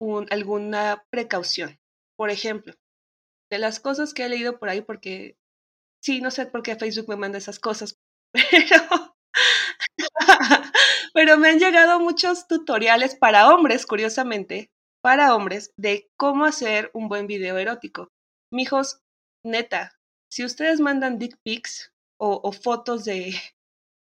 un, 0.00 0.26
alguna 0.30 1.04
precaución. 1.10 1.78
Por 2.16 2.30
ejemplo, 2.30 2.74
de 3.50 3.58
las 3.58 3.80
cosas 3.80 4.14
que 4.14 4.24
he 4.24 4.28
leído 4.28 4.58
por 4.58 4.68
ahí, 4.68 4.82
porque 4.82 5.36
Sí, 6.02 6.20
no 6.20 6.30
sé 6.30 6.46
por 6.46 6.62
qué 6.62 6.76
Facebook 6.76 7.08
me 7.08 7.16
manda 7.16 7.38
esas 7.38 7.58
cosas, 7.58 7.98
pero, 8.32 9.14
pero 11.14 11.38
me 11.38 11.48
han 11.48 11.58
llegado 11.58 12.00
muchos 12.00 12.46
tutoriales 12.46 13.14
para 13.14 13.48
hombres, 13.48 13.86
curiosamente, 13.86 14.70
para 15.02 15.34
hombres, 15.34 15.72
de 15.76 16.10
cómo 16.16 16.44
hacer 16.44 16.90
un 16.94 17.08
buen 17.08 17.26
video 17.26 17.58
erótico. 17.58 18.08
Mijos, 18.52 19.00
neta, 19.44 19.98
si 20.30 20.44
ustedes 20.44 20.80
mandan 20.80 21.18
dick 21.18 21.36
pics 21.42 21.92
o, 22.20 22.40
o 22.42 22.52
fotos 22.52 23.04
de, 23.04 23.34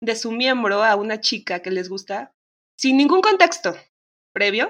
de 0.02 0.16
su 0.16 0.32
miembro 0.32 0.84
a 0.84 0.96
una 0.96 1.20
chica 1.20 1.62
que 1.62 1.72
les 1.72 1.90
gusta, 1.90 2.34
sin 2.78 2.98
ningún 2.98 3.22
contexto 3.22 3.76
previo, 4.34 4.70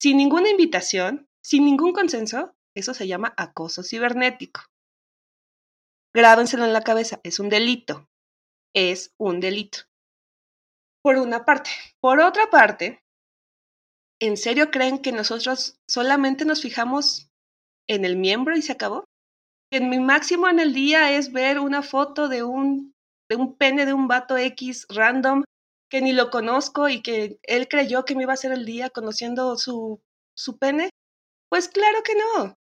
sin 0.00 0.16
ninguna 0.16 0.48
invitación, 0.48 1.28
sin 1.42 1.64
ningún 1.64 1.92
consenso, 1.92 2.54
eso 2.74 2.94
se 2.94 3.06
llama 3.06 3.34
acoso 3.36 3.82
cibernético. 3.82 4.60
Grábenselo 6.14 6.64
en 6.64 6.72
la 6.72 6.82
cabeza, 6.82 7.20
es 7.24 7.40
un 7.40 7.48
delito. 7.48 8.08
Es 8.74 9.14
un 9.18 9.40
delito. 9.40 9.80
Por 11.02 11.16
una 11.16 11.44
parte. 11.44 11.70
Por 12.00 12.20
otra 12.20 12.48
parte, 12.50 13.02
¿en 14.20 14.36
serio 14.36 14.70
creen 14.70 15.00
que 15.00 15.12
nosotros 15.12 15.80
solamente 15.88 16.44
nos 16.44 16.62
fijamos 16.62 17.30
en 17.88 18.04
el 18.04 18.16
miembro 18.16 18.56
y 18.56 18.62
se 18.62 18.72
acabó? 18.72 19.04
En 19.72 19.90
mi 19.90 19.98
máximo 19.98 20.48
en 20.48 20.60
el 20.60 20.72
día 20.72 21.12
es 21.12 21.32
ver 21.32 21.58
una 21.58 21.82
foto 21.82 22.28
de 22.28 22.44
un, 22.44 22.94
de 23.28 23.36
un 23.36 23.56
pene 23.56 23.84
de 23.84 23.92
un 23.92 24.08
vato 24.08 24.36
X 24.36 24.86
random 24.88 25.42
que 25.88 26.00
ni 26.00 26.12
lo 26.12 26.30
conozco 26.30 26.88
y 26.88 27.02
que 27.02 27.38
él 27.42 27.68
creyó 27.68 28.04
que 28.04 28.14
me 28.14 28.22
iba 28.22 28.32
a 28.32 28.34
hacer 28.34 28.52
el 28.52 28.64
día 28.64 28.90
conociendo 28.90 29.56
su, 29.56 30.00
su 30.36 30.58
pene. 30.58 30.90
Pues 31.48 31.68
claro 31.68 32.02
que 32.02 32.14
no. 32.14 32.54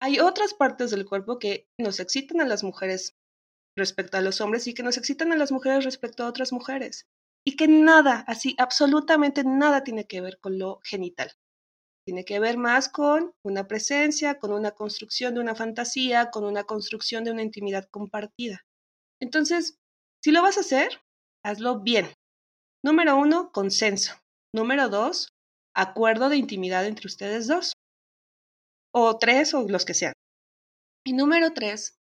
Hay 0.00 0.20
otras 0.20 0.54
partes 0.54 0.90
del 0.90 1.06
cuerpo 1.06 1.38
que 1.38 1.66
nos 1.78 2.00
excitan 2.00 2.40
a 2.40 2.46
las 2.46 2.62
mujeres 2.62 3.14
respecto 3.76 4.18
a 4.18 4.20
los 4.20 4.40
hombres 4.40 4.66
y 4.66 4.74
que 4.74 4.82
nos 4.82 4.96
excitan 4.96 5.32
a 5.32 5.36
las 5.36 5.52
mujeres 5.52 5.84
respecto 5.84 6.24
a 6.24 6.28
otras 6.28 6.52
mujeres. 6.52 7.06
Y 7.46 7.56
que 7.56 7.68
nada, 7.68 8.24
así, 8.26 8.56
absolutamente 8.58 9.44
nada 9.44 9.84
tiene 9.84 10.06
que 10.06 10.20
ver 10.20 10.38
con 10.40 10.58
lo 10.58 10.80
genital. 10.82 11.32
Tiene 12.04 12.24
que 12.24 12.38
ver 12.38 12.56
más 12.56 12.88
con 12.88 13.32
una 13.44 13.66
presencia, 13.66 14.38
con 14.38 14.52
una 14.52 14.72
construcción 14.72 15.34
de 15.34 15.40
una 15.40 15.54
fantasía, 15.54 16.30
con 16.30 16.44
una 16.44 16.64
construcción 16.64 17.24
de 17.24 17.32
una 17.32 17.42
intimidad 17.42 17.88
compartida. 17.90 18.64
Entonces, 19.20 19.78
si 20.22 20.30
lo 20.30 20.42
vas 20.42 20.56
a 20.56 20.60
hacer, 20.60 21.00
hazlo 21.44 21.80
bien. 21.80 22.06
Número 22.86 23.16
uno, 23.16 23.50
consenso. 23.50 24.14
Número 24.54 24.88
dos, 24.88 25.34
acuerdo 25.74 26.28
de 26.28 26.36
intimidad 26.36 26.86
entre 26.86 27.08
ustedes 27.08 27.48
dos 27.48 27.72
o 28.94 29.18
tres 29.18 29.54
o 29.54 29.68
los 29.68 29.84
que 29.84 29.92
sean. 29.92 30.12
Y 31.04 31.12
número 31.12 31.52
tres, 31.52 31.98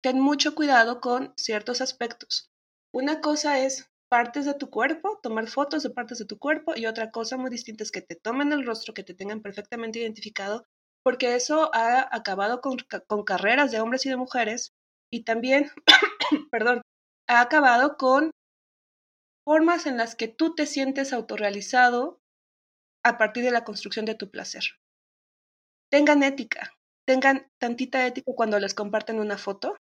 ten 0.00 0.20
mucho 0.20 0.54
cuidado 0.54 1.00
con 1.00 1.34
ciertos 1.36 1.80
aspectos. 1.80 2.52
Una 2.94 3.20
cosa 3.20 3.58
es 3.58 3.90
partes 4.08 4.44
de 4.44 4.54
tu 4.54 4.70
cuerpo, 4.70 5.18
tomar 5.24 5.48
fotos 5.48 5.82
de 5.82 5.90
partes 5.90 6.18
de 6.18 6.26
tu 6.26 6.38
cuerpo 6.38 6.74
y 6.76 6.86
otra 6.86 7.10
cosa 7.10 7.36
muy 7.36 7.50
distinta 7.50 7.82
es 7.82 7.90
que 7.90 8.02
te 8.02 8.14
tomen 8.14 8.52
el 8.52 8.64
rostro, 8.64 8.94
que 8.94 9.02
te 9.02 9.14
tengan 9.14 9.42
perfectamente 9.42 9.98
identificado, 9.98 10.68
porque 11.02 11.34
eso 11.34 11.74
ha 11.74 12.14
acabado 12.16 12.60
con, 12.60 12.76
carreras 13.26 13.72
de 13.72 13.80
hombres 13.80 14.06
y 14.06 14.08
de 14.08 14.16
mujeres 14.16 14.70
y 15.10 15.24
también, 15.24 15.68
perdón, 16.52 16.82
ha 17.26 17.40
acabado 17.40 17.96
con 17.96 18.30
formas 19.48 19.86
en 19.86 19.96
las 19.96 20.14
que 20.14 20.28
tú 20.28 20.54
te 20.54 20.66
sientes 20.66 21.14
autorrealizado 21.14 22.20
a 23.02 23.16
partir 23.16 23.44
de 23.44 23.50
la 23.50 23.64
construcción 23.64 24.04
de 24.04 24.14
tu 24.14 24.30
placer 24.30 24.64
tengan 25.90 26.22
ética, 26.22 26.76
tengan 27.06 27.50
tantita 27.58 28.06
ética 28.06 28.32
cuando 28.34 28.58
les 28.58 28.74
comparten 28.74 29.20
una 29.20 29.38
foto. 29.38 29.76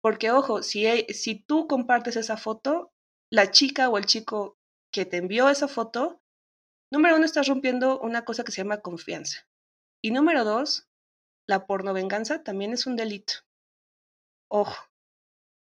Porque, 0.00 0.30
ojo, 0.30 0.62
si, 0.62 0.86
si 1.08 1.34
tú 1.34 1.66
compartes 1.66 2.16
esa 2.16 2.36
foto, 2.36 2.92
la 3.30 3.50
chica 3.50 3.88
o 3.88 3.98
el 3.98 4.06
chico 4.06 4.58
que 4.92 5.06
te 5.06 5.16
envió 5.16 5.48
esa 5.48 5.66
foto, 5.66 6.20
número 6.92 7.16
uno, 7.16 7.24
estás 7.24 7.48
rompiendo 7.48 7.98
una 8.00 8.24
cosa 8.24 8.44
que 8.44 8.52
se 8.52 8.62
llama 8.62 8.82
confianza. 8.82 9.48
Y 10.02 10.10
número 10.10 10.44
dos, 10.44 10.88
la 11.48 11.66
pornovenganza 11.66 12.42
también 12.42 12.72
es 12.72 12.86
un 12.86 12.96
delito. 12.96 13.34
Ojo, 14.48 14.76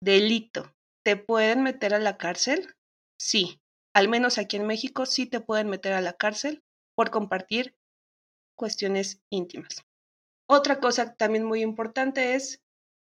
delito. 0.02 0.75
¿Te 1.06 1.18
pueden 1.18 1.62
meter 1.62 1.94
a 1.94 2.00
la 2.00 2.18
cárcel? 2.18 2.74
Sí. 3.20 3.62
Al 3.94 4.10
menos 4.10 4.40
aquí 4.40 4.58
en 4.58 4.66
México 4.66 5.06
sí 5.06 5.28
te 5.28 5.40
pueden 5.40 5.70
meter 5.70 5.94
a 5.94 6.02
la 6.02 6.14
cárcel 6.14 6.64
por 6.96 7.12
compartir 7.12 7.76
cuestiones 8.58 9.22
íntimas. 9.30 9.86
Otra 10.50 10.80
cosa 10.80 11.14
también 11.14 11.44
muy 11.44 11.62
importante 11.62 12.34
es 12.34 12.64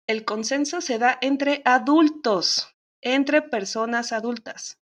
el 0.07 0.25
consenso 0.25 0.81
se 0.81 0.97
da 0.97 1.19
entre 1.21 1.61
adultos, 1.65 2.75
entre 3.01 3.43
personas 3.43 4.11
adultas. 4.11 4.79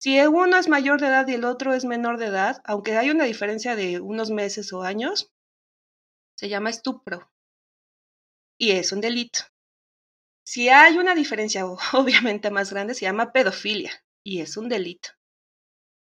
Si 0.00 0.20
uno 0.20 0.56
es 0.58 0.68
mayor 0.68 1.00
de 1.00 1.08
edad 1.08 1.26
y 1.26 1.34
el 1.34 1.44
otro 1.44 1.74
es 1.74 1.84
menor 1.84 2.18
de 2.18 2.26
edad, 2.26 2.62
aunque 2.64 2.96
hay 2.96 3.10
una 3.10 3.24
diferencia 3.24 3.74
de 3.74 3.98
unos 3.98 4.30
meses 4.30 4.72
o 4.72 4.82
años, 4.82 5.32
se 6.36 6.48
llama 6.48 6.70
estupro 6.70 7.32
y 8.56 8.70
es 8.70 8.92
un 8.92 9.00
delito. 9.00 9.40
Si 10.50 10.70
hay 10.70 10.96
una 10.96 11.14
diferencia 11.14 11.66
obviamente 11.92 12.50
más 12.50 12.72
grande, 12.72 12.94
se 12.94 13.04
llama 13.04 13.32
pedofilia 13.32 13.92
y 14.24 14.40
es 14.40 14.56
un 14.56 14.70
delito. 14.70 15.10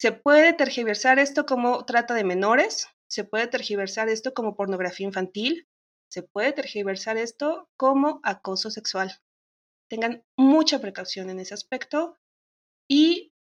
Se 0.01 0.13
puede 0.13 0.55
tergiversar 0.55 1.19
esto 1.19 1.45
como 1.45 1.85
trata 1.85 2.15
de 2.15 2.25
menores, 2.25 2.89
se 3.11 3.25
puede 3.25 3.47
tergiversar 3.47 4.09
esto 4.09 4.33
como 4.33 4.57
pornografía 4.57 5.07
infantil, 5.07 5.69
se 6.11 6.23
puede 6.23 6.53
tergiversar 6.53 7.19
esto 7.19 7.69
como 7.77 8.21
acoso 8.23 8.71
sexual. 8.71 9.21
Tengan 9.91 10.25
mucha 10.39 10.81
precaución 10.81 11.29
en 11.29 11.39
ese 11.39 11.53
aspecto 11.53 12.19
y 12.89 13.35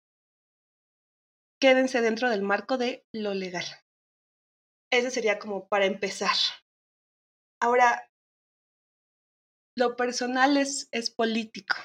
quédense 1.61 2.01
dentro 2.01 2.31
del 2.31 2.41
marco 2.41 2.79
de 2.79 3.05
lo 3.13 3.35
legal. 3.35 3.65
Ese 4.91 5.11
sería 5.11 5.37
como 5.37 5.67
para 5.67 5.85
empezar. 5.85 6.35
Ahora, 7.61 8.09
lo 9.79 9.95
personal 9.95 10.57
es, 10.57 10.87
es 10.91 11.09
político. 11.09 11.75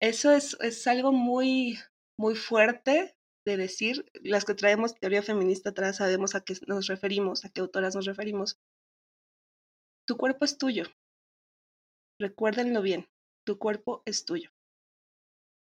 Eso 0.00 0.32
es, 0.32 0.56
es 0.60 0.86
algo 0.86 1.12
muy, 1.12 1.78
muy 2.18 2.34
fuerte 2.34 3.16
de 3.46 3.56
decir, 3.56 4.10
las 4.22 4.44
que 4.44 4.54
traemos 4.54 4.94
teoría 4.94 5.22
feminista 5.22 5.70
atrás 5.70 5.96
sabemos 5.96 6.34
a 6.34 6.42
qué 6.42 6.54
nos 6.66 6.86
referimos, 6.86 7.44
a 7.44 7.50
qué 7.50 7.60
autoras 7.60 7.94
nos 7.94 8.04
referimos. 8.04 8.58
Tu 10.06 10.16
cuerpo 10.16 10.44
es 10.44 10.58
tuyo. 10.58 10.84
Recuérdenlo 12.20 12.82
bien, 12.82 13.08
tu 13.46 13.58
cuerpo 13.58 14.02
es 14.04 14.24
tuyo. 14.24 14.50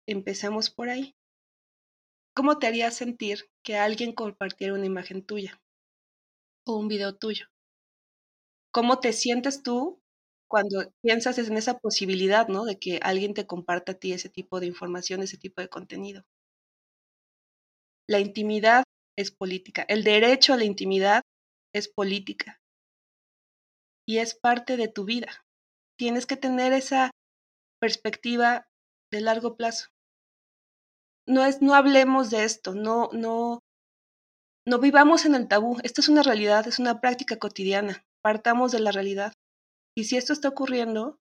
Empecemos 0.08 0.70
por 0.70 0.89
ahí. 0.89 1.15
¿Cómo 2.36 2.58
te 2.58 2.67
haría 2.67 2.89
sentir 2.89 3.51
que 3.63 3.77
alguien 3.77 4.13
compartiera 4.13 4.74
una 4.74 4.88
imagen 4.88 5.24
tuya? 5.24 5.63
o 6.65 6.77
un 6.77 6.88
video 6.88 7.15
tuyo. 7.15 7.48
¿Cómo 8.72 9.00
te 9.00 9.13
sientes 9.13 9.63
tú 9.63 10.01
cuando 10.53 10.83
piensas 11.01 11.39
en 11.39 11.57
esa 11.57 11.79
posibilidad, 11.79 12.48
¿no? 12.48 12.63
De 12.63 12.77
que 12.77 13.00
alguien 13.01 13.33
te 13.33 13.48
comparta 13.48 13.93
a 13.93 13.95
ti 13.95 14.13
ese 14.13 14.29
tipo 14.29 14.60
de 14.60 14.67
información, 14.67 15.24
ese 15.24 15.36
tipo 15.36 15.62
de 15.62 15.67
contenido. 15.67 16.25
La 18.07 18.19
intimidad 18.19 18.83
es 19.17 19.31
política. 19.31 19.83
El 19.88 20.03
derecho 20.03 20.53
a 20.53 20.57
la 20.57 20.65
intimidad 20.65 21.24
es 21.74 21.88
política. 21.88 22.60
Y 24.07 24.19
es 24.19 24.36
parte 24.36 24.77
de 24.77 24.88
tu 24.88 25.05
vida. 25.05 25.43
Tienes 25.98 26.27
que 26.27 26.38
tener 26.38 26.72
esa 26.72 27.10
perspectiva 27.81 28.67
de 29.12 29.22
largo 29.22 29.57
plazo. 29.57 29.88
No 31.27 31.43
es, 31.43 31.63
no 31.63 31.74
hablemos 31.74 32.29
de 32.29 32.43
esto, 32.43 32.75
no, 32.75 33.10
no, 33.12 33.57
no 34.67 34.77
vivamos 34.77 35.25
en 35.25 35.33
el 35.33 35.48
tabú. 35.48 35.79
Esto 35.81 36.01
es 36.01 36.10
una 36.10 36.22
realidad, 36.22 36.67
es 36.67 36.77
una 36.77 37.01
práctica 37.01 37.38
cotidiana. 37.39 38.05
Partamos 38.22 38.72
de 38.72 38.81
la 38.81 38.91
realidad. 38.91 39.33
Y 39.95 40.05
si 40.05 40.17
esto 40.17 40.33
está 40.33 40.50
ocurriendo, 40.50 41.19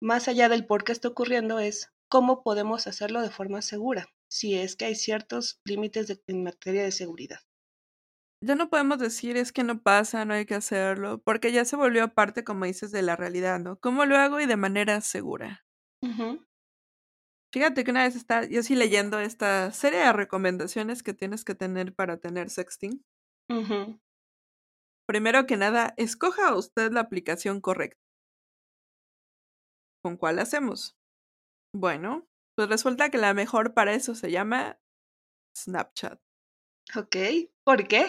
más 0.00 0.28
allá 0.28 0.48
del 0.48 0.66
por 0.66 0.84
qué 0.84 0.92
está 0.92 1.08
ocurriendo, 1.08 1.58
es 1.58 1.92
cómo 2.08 2.42
podemos 2.42 2.86
hacerlo 2.86 3.20
de 3.20 3.30
forma 3.30 3.62
segura, 3.62 4.08
si 4.28 4.56
es 4.56 4.76
que 4.76 4.86
hay 4.86 4.94
ciertos 4.94 5.60
límites 5.64 6.20
en 6.26 6.44
materia 6.44 6.82
de 6.82 6.92
seguridad. 6.92 7.40
Ya 8.42 8.54
no 8.54 8.70
podemos 8.70 8.98
decir 8.98 9.36
es 9.36 9.52
que 9.52 9.64
no 9.64 9.82
pasa, 9.82 10.24
no 10.24 10.32
hay 10.32 10.46
que 10.46 10.54
hacerlo, 10.54 11.20
porque 11.22 11.52
ya 11.52 11.64
se 11.64 11.76
volvió 11.76 12.14
parte, 12.14 12.42
como 12.42 12.64
dices, 12.64 12.90
de 12.90 13.02
la 13.02 13.14
realidad, 13.14 13.60
¿no? 13.60 13.78
¿Cómo 13.80 14.06
lo 14.06 14.16
hago 14.16 14.40
y 14.40 14.46
de 14.46 14.56
manera 14.56 15.00
segura? 15.02 15.66
Fíjate 17.52 17.84
que 17.84 17.90
una 17.90 18.04
vez 18.04 18.16
está, 18.16 18.46
yo 18.46 18.62
sí 18.62 18.76
leyendo 18.76 19.18
esta 19.18 19.72
serie 19.72 19.98
de 19.98 20.12
recomendaciones 20.12 21.02
que 21.02 21.12
tienes 21.12 21.44
que 21.44 21.54
tener 21.54 21.94
para 21.94 22.16
tener 22.16 22.48
sexting. 22.48 23.04
Primero 25.10 25.44
que 25.44 25.56
nada, 25.56 25.92
escoja 25.96 26.54
usted 26.54 26.92
la 26.92 27.00
aplicación 27.00 27.60
correcta. 27.60 27.98
¿Con 30.04 30.16
cuál 30.16 30.38
hacemos? 30.38 30.96
Bueno, 31.74 32.28
pues 32.56 32.68
resulta 32.68 33.10
que 33.10 33.18
la 33.18 33.34
mejor 33.34 33.74
para 33.74 33.92
eso 33.92 34.14
se 34.14 34.30
llama 34.30 34.78
Snapchat. 35.58 36.20
Ok, 36.96 37.16
¿por 37.64 37.88
qué? 37.88 38.06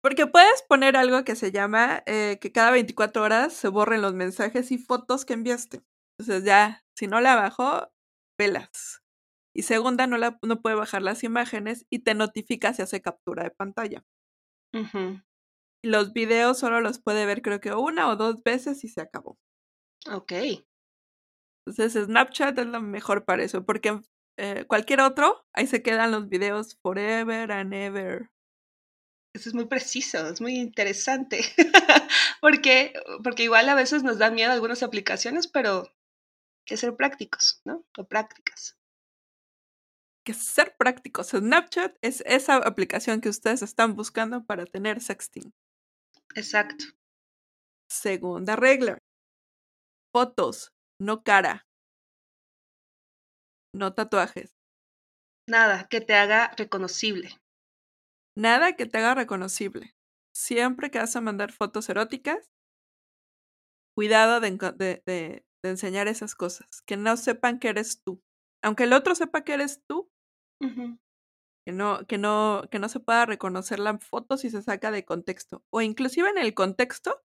Porque 0.00 0.28
puedes 0.28 0.62
poner 0.62 0.96
algo 0.96 1.24
que 1.24 1.34
se 1.34 1.50
llama 1.50 2.04
eh, 2.06 2.38
que 2.40 2.52
cada 2.52 2.70
24 2.70 3.24
horas 3.24 3.52
se 3.52 3.66
borren 3.66 4.00
los 4.00 4.14
mensajes 4.14 4.70
y 4.70 4.78
fotos 4.78 5.24
que 5.24 5.32
enviaste. 5.32 5.82
Entonces 6.20 6.44
ya, 6.44 6.84
si 6.96 7.08
no 7.08 7.20
la 7.20 7.34
bajó, 7.34 7.92
velas. 8.38 9.02
Y 9.52 9.62
segunda, 9.62 10.06
no, 10.06 10.18
la, 10.18 10.38
no 10.42 10.62
puede 10.62 10.76
bajar 10.76 11.02
las 11.02 11.24
imágenes 11.24 11.84
y 11.90 12.04
te 12.04 12.14
notifica 12.14 12.72
si 12.74 12.82
hace 12.82 13.02
captura 13.02 13.42
de 13.42 13.50
pantalla. 13.50 14.04
Los 15.82 16.12
videos 16.12 16.58
solo 16.58 16.80
los 16.80 16.98
puede 16.98 17.26
ver 17.26 17.42
creo 17.42 17.60
que 17.60 17.72
una 17.72 18.08
o 18.08 18.16
dos 18.16 18.42
veces 18.42 18.82
y 18.84 18.88
se 18.88 19.00
acabó. 19.00 19.38
Ok. 20.10 20.32
Entonces 21.66 22.04
Snapchat 22.04 22.58
es 22.58 22.66
lo 22.66 22.80
mejor 22.80 23.24
para 23.24 23.42
eso, 23.42 23.64
porque 23.64 24.00
eh, 24.38 24.64
cualquier 24.66 25.00
otro, 25.00 25.44
ahí 25.52 25.66
se 25.66 25.82
quedan 25.82 26.12
los 26.12 26.28
videos 26.28 26.78
forever 26.82 27.50
and 27.50 27.74
ever. 27.74 28.30
Eso 29.34 29.48
es 29.48 29.54
muy 29.54 29.66
preciso, 29.66 30.28
es 30.28 30.40
muy 30.40 30.56
interesante. 30.56 31.40
porque, 32.40 32.94
porque 33.22 33.42
igual 33.44 33.68
a 33.68 33.74
veces 33.74 34.02
nos 34.02 34.18
da 34.18 34.30
miedo 34.30 34.52
algunas 34.52 34.82
aplicaciones, 34.82 35.48
pero 35.48 35.82
hay 35.82 36.64
que 36.64 36.76
ser 36.76 36.96
prácticos, 36.96 37.60
¿no? 37.64 37.84
O 37.98 38.06
prácticas. 38.06 38.78
Que 40.24 40.34
ser 40.34 40.76
prácticos. 40.76 41.28
Snapchat 41.28 41.96
es 42.00 42.22
esa 42.26 42.56
aplicación 42.56 43.20
que 43.20 43.28
ustedes 43.28 43.62
están 43.62 43.94
buscando 43.94 44.44
para 44.44 44.66
tener 44.66 45.00
sexting. 45.00 45.52
Exacto. 46.36 46.84
Segunda 47.90 48.56
regla. 48.56 48.98
Fotos, 50.12 50.70
no 51.00 51.22
cara. 51.22 51.66
No 53.74 53.94
tatuajes. 53.94 54.54
Nada 55.48 55.88
que 55.88 56.00
te 56.00 56.14
haga 56.14 56.52
reconocible. 56.56 57.30
Nada 58.36 58.76
que 58.76 58.84
te 58.84 58.98
haga 58.98 59.14
reconocible. 59.14 59.94
Siempre 60.34 60.90
que 60.90 60.98
vas 60.98 61.16
a 61.16 61.22
mandar 61.22 61.52
fotos 61.52 61.88
eróticas, 61.88 62.50
cuidado 63.96 64.40
de, 64.40 65.02
de, 65.06 65.46
enseñar 65.62 66.06
esas 66.06 66.34
cosas. 66.34 66.82
Que 66.82 66.98
no 66.98 67.16
sepan 67.16 67.58
que 67.58 67.68
eres 67.68 68.02
tú. 68.02 68.22
Aunque 68.62 68.84
el 68.84 68.92
otro 68.92 69.14
sepa 69.14 69.42
que 69.42 69.54
eres 69.54 69.82
tú, 69.86 70.10
que 71.66 71.72
no, 71.72 72.06
que 72.06 72.16
no, 72.16 72.62
que 72.70 72.78
no 72.78 72.88
se 72.88 73.00
pueda 73.00 73.26
reconocer 73.26 73.80
la 73.80 73.98
foto 73.98 74.36
si 74.36 74.50
se 74.50 74.62
saca 74.62 74.92
de 74.92 75.04
contexto. 75.04 75.64
O 75.70 75.82
inclusive 75.82 76.30
en 76.30 76.38
el 76.38 76.54
contexto, 76.54 77.24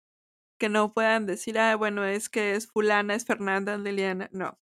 que 0.60 0.68
no 0.68 0.92
puedan 0.92 1.24
decir, 1.24 1.58
ah, 1.58 1.74
bueno, 1.76 2.04
es 2.04 2.28
que 2.28 2.54
es 2.54 2.66
fulana, 2.66 3.14
es 3.14 3.24
Fernanda, 3.24 3.78
Liliana. 3.78 4.28
No. 4.32 4.58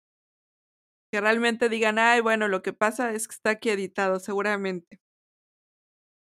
Que 1.11 1.21
realmente 1.21 1.69
digan, 1.69 1.99
ay, 1.99 2.19
bueno, 2.21 2.47
lo 2.47 2.63
que 2.63 2.73
pasa 2.73 3.13
es 3.13 3.27
que 3.27 3.35
está 3.35 3.51
aquí 3.51 3.69
editado, 3.69 4.19
seguramente. 4.19 4.99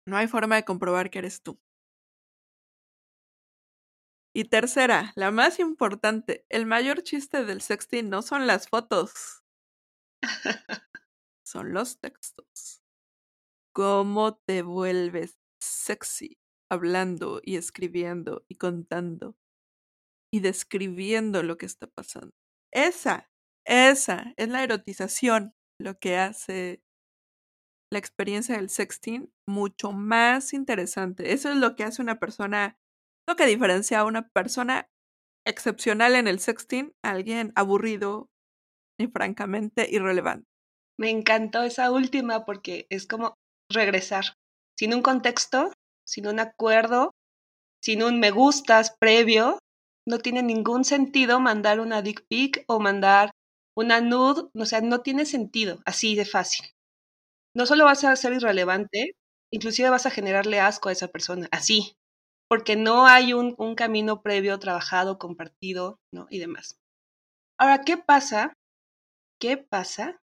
No 0.07 0.19
hay 0.19 0.29
forma 0.29 0.57
de 0.57 0.67
comprobar 0.67 1.09
que 1.09 1.21
eres 1.21 1.43
tú. 1.43 1.59
Y 4.35 4.45
tercera, 4.45 5.13
la 5.17 5.31
más 5.31 5.59
importante, 5.59 6.45
el 6.51 6.67
mayor 6.67 7.03
chiste 7.03 7.47
del 7.47 7.63
sexting 7.63 8.11
no 8.11 8.21
son 8.21 8.47
las 8.47 8.69
fotos, 8.69 9.43
son 11.47 11.73
los 11.73 11.99
textos 11.99 12.83
cómo 13.79 14.35
te 14.35 14.63
vuelves 14.63 15.39
sexy 15.63 16.37
hablando 16.69 17.41
y 17.45 17.55
escribiendo 17.55 18.45
y 18.51 18.57
contando 18.57 19.37
y 20.35 20.41
describiendo 20.41 21.45
lo 21.45 21.59
que 21.59 21.67
está 21.67 21.87
pasando. 21.87 22.33
Esa, 22.75 23.31
esa 23.65 24.35
es 24.37 24.49
la 24.49 24.65
erotización, 24.65 25.55
lo 25.81 25.97
que 26.01 26.17
hace 26.17 26.83
la 27.93 28.01
experiencia 28.01 28.57
del 28.57 28.69
sexting 28.69 29.31
mucho 29.49 29.93
más 29.93 30.53
interesante. 30.55 31.33
Eso 31.33 31.49
es 31.51 31.57
lo 31.57 31.77
que 31.77 31.85
hace 31.85 32.03
una 32.03 32.19
persona, 32.19 32.77
lo 33.29 33.37
que 33.37 33.47
diferencia 33.47 34.01
a 34.01 34.07
una 34.07 34.29
persona 34.31 34.89
excepcional 35.47 36.17
en 36.17 36.27
el 36.27 36.41
sexting 36.41 36.95
a 37.05 37.11
alguien 37.11 37.53
aburrido 37.55 38.29
y 38.99 39.07
francamente 39.07 39.87
irrelevante. 39.89 40.49
Me 40.99 41.11
encantó 41.11 41.63
esa 41.63 41.93
última 41.93 42.45
porque 42.45 42.89
es 42.91 43.07
como 43.07 43.38
regresar, 43.71 44.25
sin 44.79 44.95
un 44.95 45.03
contexto, 45.03 45.73
sin 46.07 46.27
un 46.27 46.41
acuerdo, 46.41 47.13
sin 47.83 48.03
un 48.03 48.21
me 48.21 48.31
gustas 48.31 48.95
previo, 48.99 49.59
no 50.07 50.19
tiene 50.19 50.43
ningún 50.43 50.85
sentido 50.85 51.41
mandar 51.41 51.81
una 51.81 52.03
dick 52.03 52.25
pic 52.29 52.65
o 52.69 52.81
mandar 52.81 53.33
una 53.77 54.01
nude, 54.01 54.49
o 54.55 54.65
sea, 54.67 54.81
no 54.81 55.01
tiene 55.03 55.27
sentido, 55.27 55.81
así 55.87 56.17
de 56.17 56.25
fácil. 56.25 56.67
No 57.55 57.67
solo 57.67 57.85
vas 57.85 58.05
a 58.05 58.17
ser 58.17 58.33
irrelevante, 58.33 59.13
inclusive 59.53 59.91
vas 59.91 60.07
a 60.07 60.11
generarle 60.11 60.61
asco 60.61 60.89
a 60.89 60.93
esa 60.93 61.09
persona, 61.09 61.49
así, 61.53 61.95
porque 62.49 62.77
no 62.77 63.07
hay 63.07 63.33
un, 63.35 63.55
un 63.59 63.75
camino 63.75 64.23
previo 64.23 64.59
trabajado, 64.59 65.19
compartido, 65.19 65.99
¿no? 66.13 66.27
Y 66.31 66.39
demás. 66.39 66.77
Ahora, 67.59 67.83
¿qué 67.83 67.97
pasa? 67.99 68.55
¿Qué 69.41 69.57
pasa 69.57 70.19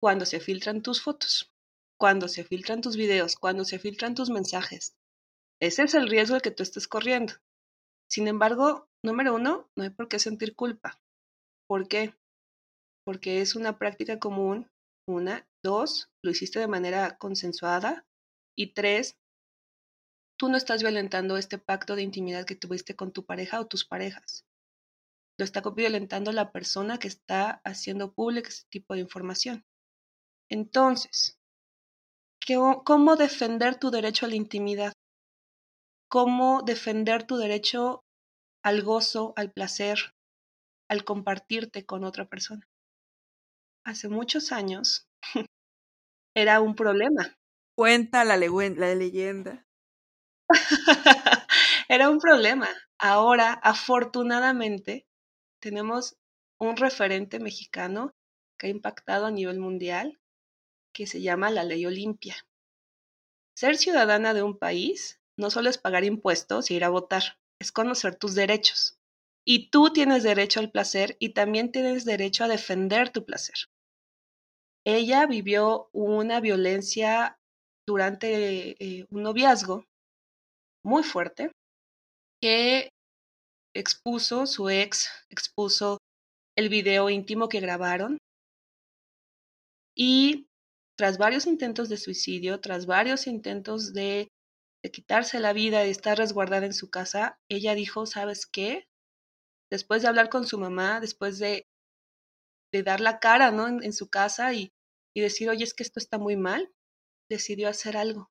cuando 0.00 0.24
se 0.24 0.38
filtran 0.38 0.82
tus 0.82 1.02
fotos? 1.02 1.50
Cuando 1.98 2.28
se 2.28 2.44
filtran 2.44 2.80
tus 2.80 2.96
videos, 2.96 3.36
cuando 3.36 3.64
se 3.64 3.78
filtran 3.78 4.14
tus 4.14 4.30
mensajes. 4.30 4.96
Ese 5.60 5.84
es 5.84 5.94
el 5.94 6.08
riesgo 6.08 6.40
que 6.40 6.50
tú 6.50 6.62
estés 6.62 6.88
corriendo. 6.88 7.34
Sin 8.10 8.28
embargo, 8.28 8.88
número 9.02 9.34
uno, 9.34 9.70
no 9.76 9.84
hay 9.84 9.90
por 9.90 10.08
qué 10.08 10.18
sentir 10.18 10.54
culpa. 10.54 11.00
¿Por 11.66 11.88
qué? 11.88 12.14
Porque 13.04 13.40
es 13.40 13.54
una 13.54 13.78
práctica 13.78 14.18
común. 14.18 14.70
Una. 15.06 15.46
Dos, 15.62 16.10
lo 16.22 16.30
hiciste 16.30 16.58
de 16.60 16.68
manera 16.68 17.16
consensuada. 17.16 18.06
Y 18.56 18.74
tres, 18.74 19.16
tú 20.38 20.48
no 20.48 20.56
estás 20.56 20.82
violentando 20.82 21.36
este 21.36 21.58
pacto 21.58 21.96
de 21.96 22.02
intimidad 22.02 22.44
que 22.44 22.56
tuviste 22.56 22.94
con 22.94 23.12
tu 23.12 23.24
pareja 23.24 23.60
o 23.60 23.66
tus 23.66 23.84
parejas. 23.84 24.44
Lo 25.38 25.44
está 25.44 25.62
violentando 25.62 26.32
la 26.32 26.52
persona 26.52 26.98
que 26.98 27.08
está 27.08 27.62
haciendo 27.64 28.12
público 28.12 28.48
ese 28.48 28.66
tipo 28.68 28.94
de 28.94 29.00
información. 29.00 29.64
Entonces, 30.50 31.38
cómo 32.84 33.16
defender 33.16 33.76
tu 33.76 33.90
derecho 33.90 34.26
a 34.26 34.28
la 34.28 34.34
intimidad, 34.36 34.92
cómo 36.08 36.62
defender 36.62 37.24
tu 37.24 37.36
derecho 37.36 38.04
al 38.62 38.82
gozo, 38.82 39.32
al 39.36 39.50
placer, 39.52 40.14
al 40.88 41.04
compartirte 41.04 41.84
con 41.84 42.04
otra 42.04 42.26
persona. 42.26 42.66
Hace 43.84 44.08
muchos 44.08 44.52
años 44.52 45.06
era 46.34 46.60
un 46.60 46.74
problema. 46.74 47.36
Cuenta 47.76 48.24
la, 48.24 48.36
la 48.36 48.94
leyenda. 48.94 49.66
era 51.88 52.08
un 52.08 52.18
problema. 52.18 52.68
Ahora, 52.98 53.52
afortunadamente, 53.52 55.06
tenemos 55.60 56.16
un 56.60 56.76
referente 56.76 57.40
mexicano 57.40 58.12
que 58.58 58.68
ha 58.68 58.70
impactado 58.70 59.26
a 59.26 59.30
nivel 59.30 59.58
mundial, 59.58 60.18
que 60.94 61.06
se 61.06 61.20
llama 61.20 61.50
la 61.50 61.64
ley 61.64 61.84
Olimpia. 61.84 62.36
Ser 63.54 63.76
ciudadana 63.76 64.32
de 64.32 64.42
un 64.42 64.56
país 64.56 65.20
no 65.36 65.50
solo 65.50 65.68
es 65.68 65.76
pagar 65.76 66.04
impuestos 66.04 66.70
y 66.70 66.76
ir 66.76 66.84
a 66.84 66.88
votar, 66.88 67.38
es 67.60 67.72
conocer 67.72 68.16
tus 68.16 68.34
derechos. 68.34 68.98
Y 69.46 69.68
tú 69.68 69.92
tienes 69.92 70.22
derecho 70.22 70.60
al 70.60 70.70
placer 70.70 71.16
y 71.18 71.30
también 71.30 71.70
tienes 71.70 72.04
derecho 72.06 72.44
a 72.44 72.48
defender 72.48 73.10
tu 73.10 73.26
placer. 73.26 73.56
Ella 74.86 75.26
vivió 75.26 75.90
una 75.92 76.40
violencia 76.40 77.38
durante 77.86 78.82
eh, 78.82 79.06
un 79.10 79.22
noviazgo 79.22 79.84
muy 80.84 81.02
fuerte 81.02 81.50
que 82.40 82.90
expuso, 83.74 84.46
su 84.46 84.70
ex 84.70 85.10
expuso 85.30 85.98
el 86.56 86.68
video 86.68 87.10
íntimo 87.10 87.48
que 87.48 87.60
grabaron 87.60 88.18
y 89.96 90.46
tras 90.96 91.18
varios 91.18 91.46
intentos 91.46 91.88
de 91.88 91.96
suicidio, 91.96 92.60
tras 92.60 92.86
varios 92.86 93.26
intentos 93.26 93.92
de, 93.92 94.28
quitarse 94.92 95.40
la 95.40 95.54
vida 95.54 95.86
y 95.86 95.90
estar 95.90 96.18
resguardada 96.18 96.66
en 96.66 96.74
su 96.74 96.90
casa, 96.90 97.38
ella 97.48 97.74
dijo, 97.74 98.04
¿sabes 98.04 98.46
qué? 98.46 98.86
Después 99.70 100.02
de 100.02 100.08
hablar 100.08 100.28
con 100.28 100.46
su 100.46 100.58
mamá, 100.58 101.00
después 101.00 101.38
de, 101.38 101.66
de 102.70 102.82
dar 102.82 103.00
la 103.00 103.18
cara 103.18 103.50
¿no? 103.50 103.66
en, 103.66 103.82
en 103.82 103.94
su 103.94 104.10
casa 104.10 104.52
y, 104.52 104.72
y 105.14 105.22
decir, 105.22 105.48
oye, 105.48 105.64
es 105.64 105.72
que 105.72 105.82
esto 105.82 105.98
está 105.98 106.18
muy 106.18 106.36
mal, 106.36 106.70
decidió 107.30 107.68
hacer 107.68 107.96
algo, 107.96 108.30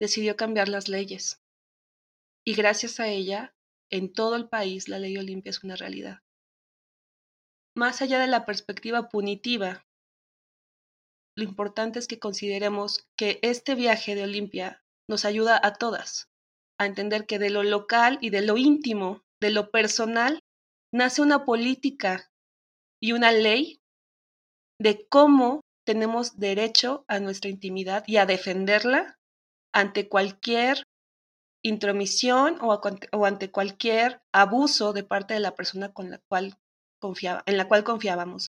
decidió 0.00 0.36
cambiar 0.36 0.68
las 0.68 0.88
leyes. 0.88 1.42
Y 2.46 2.54
gracias 2.54 2.98
a 2.98 3.08
ella, 3.08 3.54
en 3.90 4.12
todo 4.12 4.36
el 4.36 4.48
país 4.48 4.88
la 4.88 4.98
ley 4.98 5.16
Olimpia 5.18 5.50
es 5.50 5.62
una 5.64 5.76
realidad. 5.76 6.20
Más 7.76 8.02
allá 8.02 8.18
de 8.18 8.26
la 8.28 8.46
perspectiva 8.46 9.08
punitiva, 9.08 9.86
lo 11.36 11.44
importante 11.44 11.98
es 11.98 12.06
que 12.06 12.18
consideremos 12.18 13.06
que 13.16 13.38
este 13.42 13.74
viaje 13.74 14.14
de 14.14 14.24
Olimpia 14.24 14.82
nos 15.08 15.24
ayuda 15.24 15.60
a 15.62 15.74
todas 15.74 16.28
a 16.78 16.86
entender 16.86 17.26
que 17.26 17.38
de 17.38 17.50
lo 17.50 17.62
local 17.62 18.18
y 18.20 18.30
de 18.30 18.42
lo 18.42 18.56
íntimo, 18.56 19.22
de 19.40 19.50
lo 19.50 19.70
personal, 19.70 20.40
nace 20.92 21.22
una 21.22 21.44
política 21.44 22.30
y 23.00 23.12
una 23.12 23.32
ley 23.32 23.80
de 24.80 25.06
cómo 25.08 25.60
tenemos 25.86 26.38
derecho 26.38 27.04
a 27.08 27.20
nuestra 27.20 27.50
intimidad 27.50 28.04
y 28.06 28.16
a 28.16 28.26
defenderla 28.26 29.18
ante 29.72 30.08
cualquier 30.08 30.84
intromisión 31.62 32.58
o, 32.60 32.80
ante 33.24 33.50
cualquier 33.50 34.22
abuso 34.32 34.92
de 34.92 35.04
parte 35.04 35.34
de 35.34 35.40
la 35.40 35.54
persona 35.54 35.92
en 35.96 36.10
la 37.56 37.68
cual 37.68 37.84
confiábamos. 37.84 38.48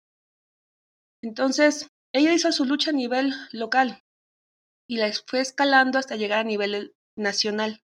Entonces, 1.22 1.88
ella 2.12 2.32
hizo 2.32 2.52
su 2.52 2.64
lucha 2.64 2.90
a 2.90 2.94
nivel 2.94 3.32
local 3.52 4.02
y 4.88 4.96
la 4.96 5.12
fue 5.26 5.40
escalando 5.40 5.98
hasta 5.98 6.16
llegar 6.16 6.40
a 6.40 6.44
nivel 6.44 6.94
nacional. 7.16 7.82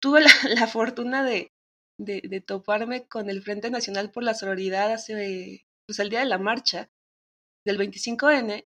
Tuve 0.00 0.22
la, 0.22 0.30
la 0.60 0.66
fortuna 0.66 1.22
de, 1.22 1.52
de, 1.98 2.22
de, 2.24 2.40
toparme 2.40 3.06
con 3.06 3.30
el 3.30 3.42
Frente 3.42 3.70
Nacional 3.70 4.10
por 4.10 4.24
la 4.24 4.34
Sororidad 4.34 4.92
hace, 4.92 5.66
pues 5.86 5.98
el 5.98 6.10
día 6.10 6.20
de 6.20 6.26
la 6.26 6.38
marcha 6.38 6.90
del 7.64 7.78
25N 7.78 8.66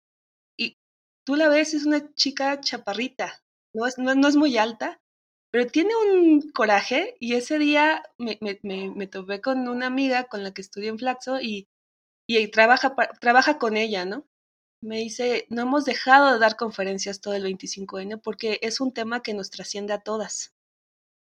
y 0.57 0.77
tú 1.25 1.35
la 1.35 1.49
ves, 1.49 1.73
es 1.73 1.85
una 1.85 2.13
chica 2.13 2.59
chaparrita, 2.59 3.43
no 3.73 3.87
es, 3.87 3.97
no, 3.97 4.27
es 4.27 4.35
muy 4.35 4.57
alta, 4.57 5.01
pero 5.51 5.67
tiene 5.67 5.93
un 5.95 6.51
coraje 6.51 7.15
y 7.19 7.35
ese 7.35 7.59
día 7.59 8.03
me, 8.17 8.37
me, 8.41 8.59
me, 8.63 8.89
me, 8.91 9.07
topé 9.07 9.41
con 9.41 9.67
una 9.67 9.87
amiga 9.87 10.25
con 10.25 10.43
la 10.43 10.53
que 10.53 10.61
estudié 10.61 10.89
en 10.89 10.99
Flaxo 10.99 11.39
y, 11.41 11.67
y 12.27 12.47
trabaja, 12.49 12.95
trabaja 13.19 13.57
con 13.57 13.77
ella, 13.77 14.05
¿no? 14.05 14.25
Me 14.81 14.97
dice, 14.97 15.45
no 15.49 15.61
hemos 15.61 15.85
dejado 15.85 16.33
de 16.33 16.39
dar 16.39 16.57
conferencias 16.57 17.21
todo 17.21 17.33
el 17.33 17.45
25N 17.45 18.21
porque 18.21 18.59
es 18.61 18.81
un 18.81 18.93
tema 18.93 19.21
que 19.21 19.33
nos 19.33 19.49
trasciende 19.49 19.93
a 19.93 20.01
todas. 20.01 20.53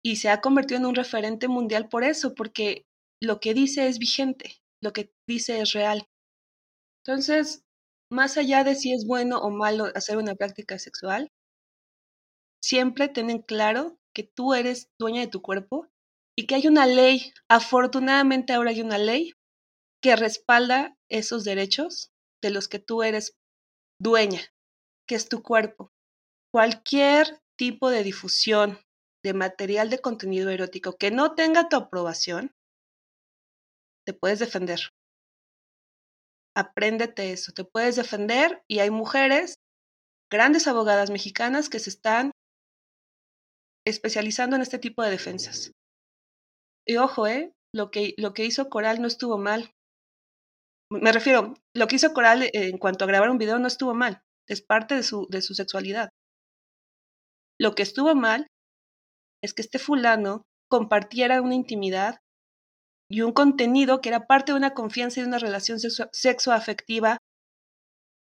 Y 0.04 0.16
se 0.16 0.30
ha 0.30 0.40
convertido 0.40 0.78
en 0.80 0.86
un 0.86 0.94
referente 0.96 1.46
mundial 1.48 1.88
por 1.88 2.02
eso, 2.02 2.34
porque 2.34 2.86
lo 3.20 3.38
que 3.38 3.54
dice 3.54 3.86
es 3.86 3.98
vigente, 3.98 4.60
lo 4.82 4.92
que 4.92 5.12
dice 5.28 5.60
es 5.60 5.72
real. 5.72 6.08
Entonces, 7.04 7.64
más 8.10 8.36
allá 8.36 8.64
de 8.64 8.74
si 8.74 8.92
es 8.92 9.06
bueno 9.06 9.38
o 9.38 9.50
malo 9.50 9.86
hacer 9.94 10.18
una 10.18 10.34
práctica 10.34 10.78
sexual, 10.78 11.30
siempre 12.60 13.08
ten 13.08 13.30
en 13.30 13.42
claro 13.42 13.98
que 14.14 14.24
tú 14.24 14.54
eres 14.54 14.90
dueña 14.98 15.20
de 15.20 15.28
tu 15.28 15.40
cuerpo 15.40 15.88
y 16.36 16.46
que 16.46 16.56
hay 16.56 16.66
una 16.66 16.86
ley, 16.86 17.32
afortunadamente 17.48 18.52
ahora 18.52 18.70
hay 18.70 18.80
una 18.80 18.98
ley 18.98 19.32
que 20.02 20.16
respalda 20.16 20.96
esos 21.08 21.44
derechos 21.44 22.10
de 22.42 22.50
los 22.50 22.68
que 22.68 22.80
tú 22.80 23.02
eres 23.02 23.36
dueña, 24.00 24.40
que 25.08 25.14
es 25.14 25.28
tu 25.28 25.42
cuerpo. 25.42 25.92
Cualquier 26.52 27.40
tipo 27.56 27.88
de 27.88 28.02
difusión 28.02 28.78
de 29.24 29.32
material 29.32 29.88
de 29.88 30.00
contenido 30.00 30.50
erótico 30.50 30.96
que 30.96 31.12
no 31.12 31.34
tenga 31.34 31.68
tu 31.68 31.76
aprobación, 31.76 32.52
te 34.04 34.12
puedes 34.12 34.40
defender. 34.40 34.80
Apréndete 36.56 37.32
eso, 37.32 37.52
te 37.52 37.64
puedes 37.64 37.96
defender 37.96 38.62
y 38.68 38.80
hay 38.80 38.90
mujeres, 38.90 39.60
grandes 40.30 40.66
abogadas 40.66 41.10
mexicanas 41.10 41.68
que 41.68 41.78
se 41.78 41.90
están 41.90 42.32
especializando 43.86 44.56
en 44.56 44.62
este 44.62 44.78
tipo 44.78 45.02
de 45.02 45.10
defensas. 45.10 45.72
Y 46.86 46.96
ojo, 46.96 47.26
¿eh? 47.28 47.54
Lo 47.72 47.90
que, 47.90 48.14
lo 48.18 48.34
que 48.34 48.44
hizo 48.44 48.68
Coral 48.68 49.00
no 49.00 49.06
estuvo 49.06 49.38
mal. 49.38 49.72
Me 51.00 51.12
refiero, 51.12 51.54
lo 51.74 51.86
que 51.86 51.96
hizo 51.96 52.12
Coral 52.12 52.50
en 52.52 52.78
cuanto 52.78 53.04
a 53.04 53.08
grabar 53.08 53.30
un 53.30 53.38
video 53.38 53.58
no 53.58 53.66
estuvo 53.66 53.94
mal. 53.94 54.22
Es 54.46 54.62
parte 54.62 54.94
de 54.94 55.02
su, 55.02 55.26
de 55.30 55.40
su 55.40 55.54
sexualidad. 55.54 56.10
Lo 57.58 57.74
que 57.74 57.82
estuvo 57.82 58.14
mal 58.14 58.46
es 59.42 59.54
que 59.54 59.62
este 59.62 59.78
fulano 59.78 60.42
compartiera 60.68 61.40
una 61.40 61.54
intimidad 61.54 62.18
y 63.10 63.22
un 63.22 63.32
contenido 63.32 64.00
que 64.00 64.08
era 64.08 64.26
parte 64.26 64.52
de 64.52 64.58
una 64.58 64.74
confianza 64.74 65.20
y 65.20 65.22
de 65.22 65.28
una 65.28 65.38
relación 65.38 65.78
sexo 65.78 66.08
sexoafectiva 66.12 67.18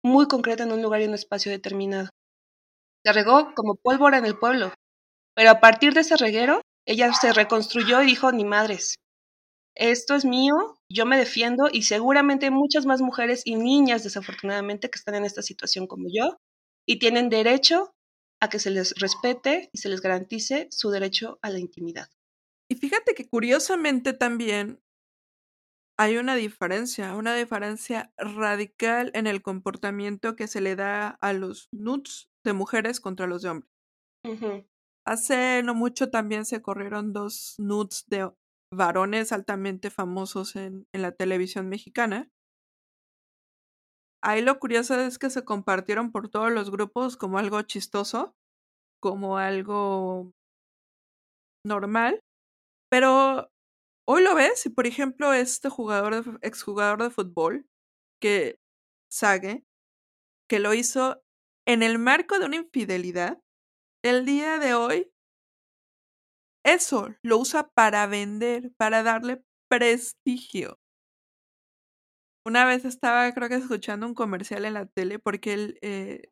muy 0.03 0.27
concreta 0.27 0.63
en 0.63 0.71
un 0.71 0.81
lugar 0.81 1.01
y 1.01 1.05
un 1.05 1.13
espacio 1.13 1.51
determinado. 1.51 2.09
Se 3.05 3.13
regó 3.13 3.53
como 3.55 3.75
pólvora 3.75 4.17
en 4.17 4.25
el 4.25 4.37
pueblo. 4.37 4.73
Pero 5.35 5.49
a 5.51 5.59
partir 5.59 5.93
de 5.93 6.01
ese 6.01 6.17
reguero, 6.17 6.61
ella 6.85 7.13
se 7.13 7.33
reconstruyó 7.33 8.01
y 8.01 8.07
dijo, 8.07 8.31
ni 8.31 8.43
madres, 8.43 8.95
esto 9.75 10.15
es 10.15 10.25
mío, 10.25 10.55
yo 10.89 11.05
me 11.05 11.17
defiendo 11.17 11.69
y 11.71 11.83
seguramente 11.83 12.45
hay 12.47 12.51
muchas 12.51 12.85
más 12.85 13.01
mujeres 13.01 13.41
y 13.45 13.55
niñas 13.55 14.03
desafortunadamente 14.03 14.89
que 14.89 14.97
están 14.97 15.15
en 15.15 15.25
esta 15.25 15.41
situación 15.41 15.87
como 15.87 16.07
yo 16.11 16.37
y 16.87 16.99
tienen 16.99 17.29
derecho 17.29 17.93
a 18.41 18.49
que 18.49 18.59
se 18.59 18.71
les 18.71 18.93
respete 18.99 19.69
y 19.71 19.77
se 19.77 19.89
les 19.89 20.01
garantice 20.01 20.67
su 20.71 20.89
derecho 20.89 21.39
a 21.41 21.49
la 21.49 21.59
intimidad. 21.59 22.09
Y 22.69 22.75
fíjate 22.75 23.13
que 23.13 23.27
curiosamente 23.27 24.13
también 24.13 24.81
hay 25.97 26.17
una 26.17 26.35
diferencia, 26.35 27.15
una 27.15 27.35
diferencia 27.35 28.11
radical 28.17 29.11
en 29.13 29.27
el 29.27 29.41
comportamiento 29.41 30.35
que 30.35 30.47
se 30.47 30.61
le 30.61 30.75
da 30.75 31.09
a 31.09 31.33
los 31.33 31.69
nudes 31.71 32.29
de 32.43 32.53
mujeres 32.53 32.99
contra 32.99 33.27
los 33.27 33.43
de 33.43 33.49
hombres. 33.49 33.71
Uh 34.23 34.29
-huh. 34.31 34.67
Hace 35.05 35.61
no 35.63 35.73
mucho 35.75 36.09
también 36.09 36.45
se 36.45 36.61
corrieron 36.61 37.13
dos 37.13 37.55
nudes 37.57 38.03
de 38.07 38.31
varones 38.73 39.31
altamente 39.31 39.89
famosos 39.89 40.55
en, 40.55 40.87
la 40.93 41.11
televisión 41.11 41.69
mexicana. 41.69 42.29
Ahí 44.23 44.41
lo 44.41 44.59
curioso 44.59 44.99
es 44.99 45.17
que 45.17 45.29
se 45.29 45.43
compartieron 45.43 46.11
por 46.11 46.29
todos 46.29 46.51
los 46.51 46.69
grupos 46.69 47.17
como 47.17 47.39
algo 47.39 47.61
chistoso, 47.63 48.35
como 49.01 49.37
algo 49.37 50.31
normal, 51.65 52.21
pero 52.89 53.49
hoy 54.07 54.23
lo 54.23 54.35
ves 54.35 54.65
y 54.65 54.69
por 54.69 54.85
ejemplo 54.85 55.33
este 55.33 55.69
jugador, 55.69 56.23
de, 56.23 56.37
exjugador 56.41 57.01
de 57.01 57.09
fútbol, 57.09 57.65
que 58.21 58.59
Sage, 59.11 59.65
que 60.47 60.59
lo 60.59 60.73
hizo 60.73 61.21
en 61.67 61.83
el 61.83 61.97
marco 61.97 62.37
de 62.39 62.45
una 62.45 62.57
infidelidad, 62.57 63.41
el 64.03 64.25
día 64.25 64.59
de 64.59 64.73
hoy 64.73 65.10
eso 66.65 67.09
lo 67.23 67.37
usa 67.37 67.69
para 67.69 68.07
vender, 68.07 68.71
para 68.77 69.03
darle 69.03 69.43
prestigio. 69.69 70.79
Una 72.45 72.65
vez 72.65 72.85
estaba, 72.85 73.31
creo 73.33 73.49
que 73.49 73.55
escuchando 73.55 74.07
un 74.07 74.15
comercial 74.15 74.65
en 74.65 74.73
la 74.73 74.85
tele 74.87 75.19
porque 75.19 75.53
él, 75.53 75.77
eh, 75.81 76.31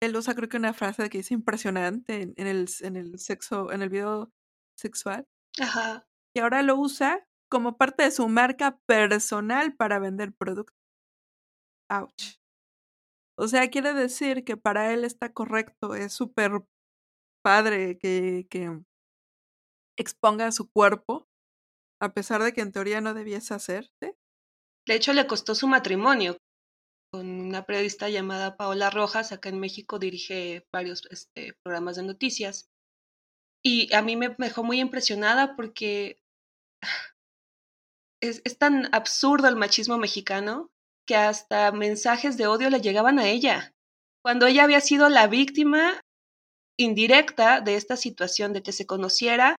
él 0.00 0.16
usa 0.16 0.34
creo 0.34 0.48
que 0.48 0.56
una 0.56 0.72
frase 0.72 1.08
que 1.10 1.18
dice 1.18 1.34
impresionante 1.34 2.22
en, 2.22 2.34
en, 2.36 2.46
el, 2.46 2.66
en 2.80 2.96
el 2.96 3.18
sexo, 3.18 3.72
en 3.72 3.82
el 3.82 3.88
video 3.88 4.32
sexual. 4.78 5.26
Ajá. 5.60 6.06
Y 6.34 6.40
ahora 6.40 6.62
lo 6.62 6.76
usa 6.76 7.26
como 7.50 7.76
parte 7.76 8.04
de 8.04 8.10
su 8.10 8.28
marca 8.28 8.78
personal 8.86 9.74
para 9.74 9.98
vender 9.98 10.32
productos. 10.34 10.76
Ouch. 11.90 12.38
O 13.38 13.48
sea, 13.48 13.68
quiere 13.68 13.92
decir 13.92 14.44
que 14.44 14.56
para 14.56 14.92
él 14.92 15.04
está 15.04 15.32
correcto, 15.32 15.94
es 15.94 16.12
súper 16.12 16.62
padre 17.42 17.98
que, 17.98 18.46
que 18.50 18.80
exponga 19.96 20.52
su 20.52 20.70
cuerpo, 20.70 21.26
a 22.00 22.12
pesar 22.12 22.42
de 22.42 22.52
que 22.52 22.60
en 22.60 22.72
teoría 22.72 23.00
no 23.00 23.14
debiese 23.14 23.54
hacerse. 23.54 24.16
De 24.86 24.94
hecho, 24.94 25.12
le 25.12 25.26
costó 25.26 25.54
su 25.54 25.66
matrimonio 25.66 26.36
con 27.12 27.28
una 27.28 27.64
periodista 27.64 28.08
llamada 28.08 28.56
Paola 28.56 28.90
Rojas, 28.90 29.32
acá 29.32 29.48
en 29.48 29.60
México 29.60 29.98
dirige 29.98 30.66
varios 30.72 31.06
este, 31.10 31.54
programas 31.62 31.96
de 31.96 32.02
noticias. 32.02 32.68
Y 33.64 33.92
a 33.94 34.02
mí 34.02 34.16
me 34.16 34.34
dejó 34.38 34.62
muy 34.62 34.80
impresionada 34.80 35.56
porque 35.56 36.20
es, 38.20 38.42
es 38.44 38.58
tan 38.58 38.94
absurdo 38.94 39.48
el 39.48 39.56
machismo 39.56 39.98
mexicano 39.98 40.70
que 41.06 41.16
hasta 41.16 41.72
mensajes 41.72 42.36
de 42.36 42.46
odio 42.46 42.68
le 42.70 42.80
llegaban 42.80 43.18
a 43.18 43.28
ella, 43.28 43.72
cuando 44.22 44.46
ella 44.46 44.64
había 44.64 44.80
sido 44.80 45.08
la 45.08 45.28
víctima 45.28 46.00
indirecta 46.76 47.60
de 47.60 47.76
esta 47.76 47.96
situación, 47.96 48.52
de 48.52 48.62
que 48.62 48.72
se 48.72 48.86
conociera 48.86 49.55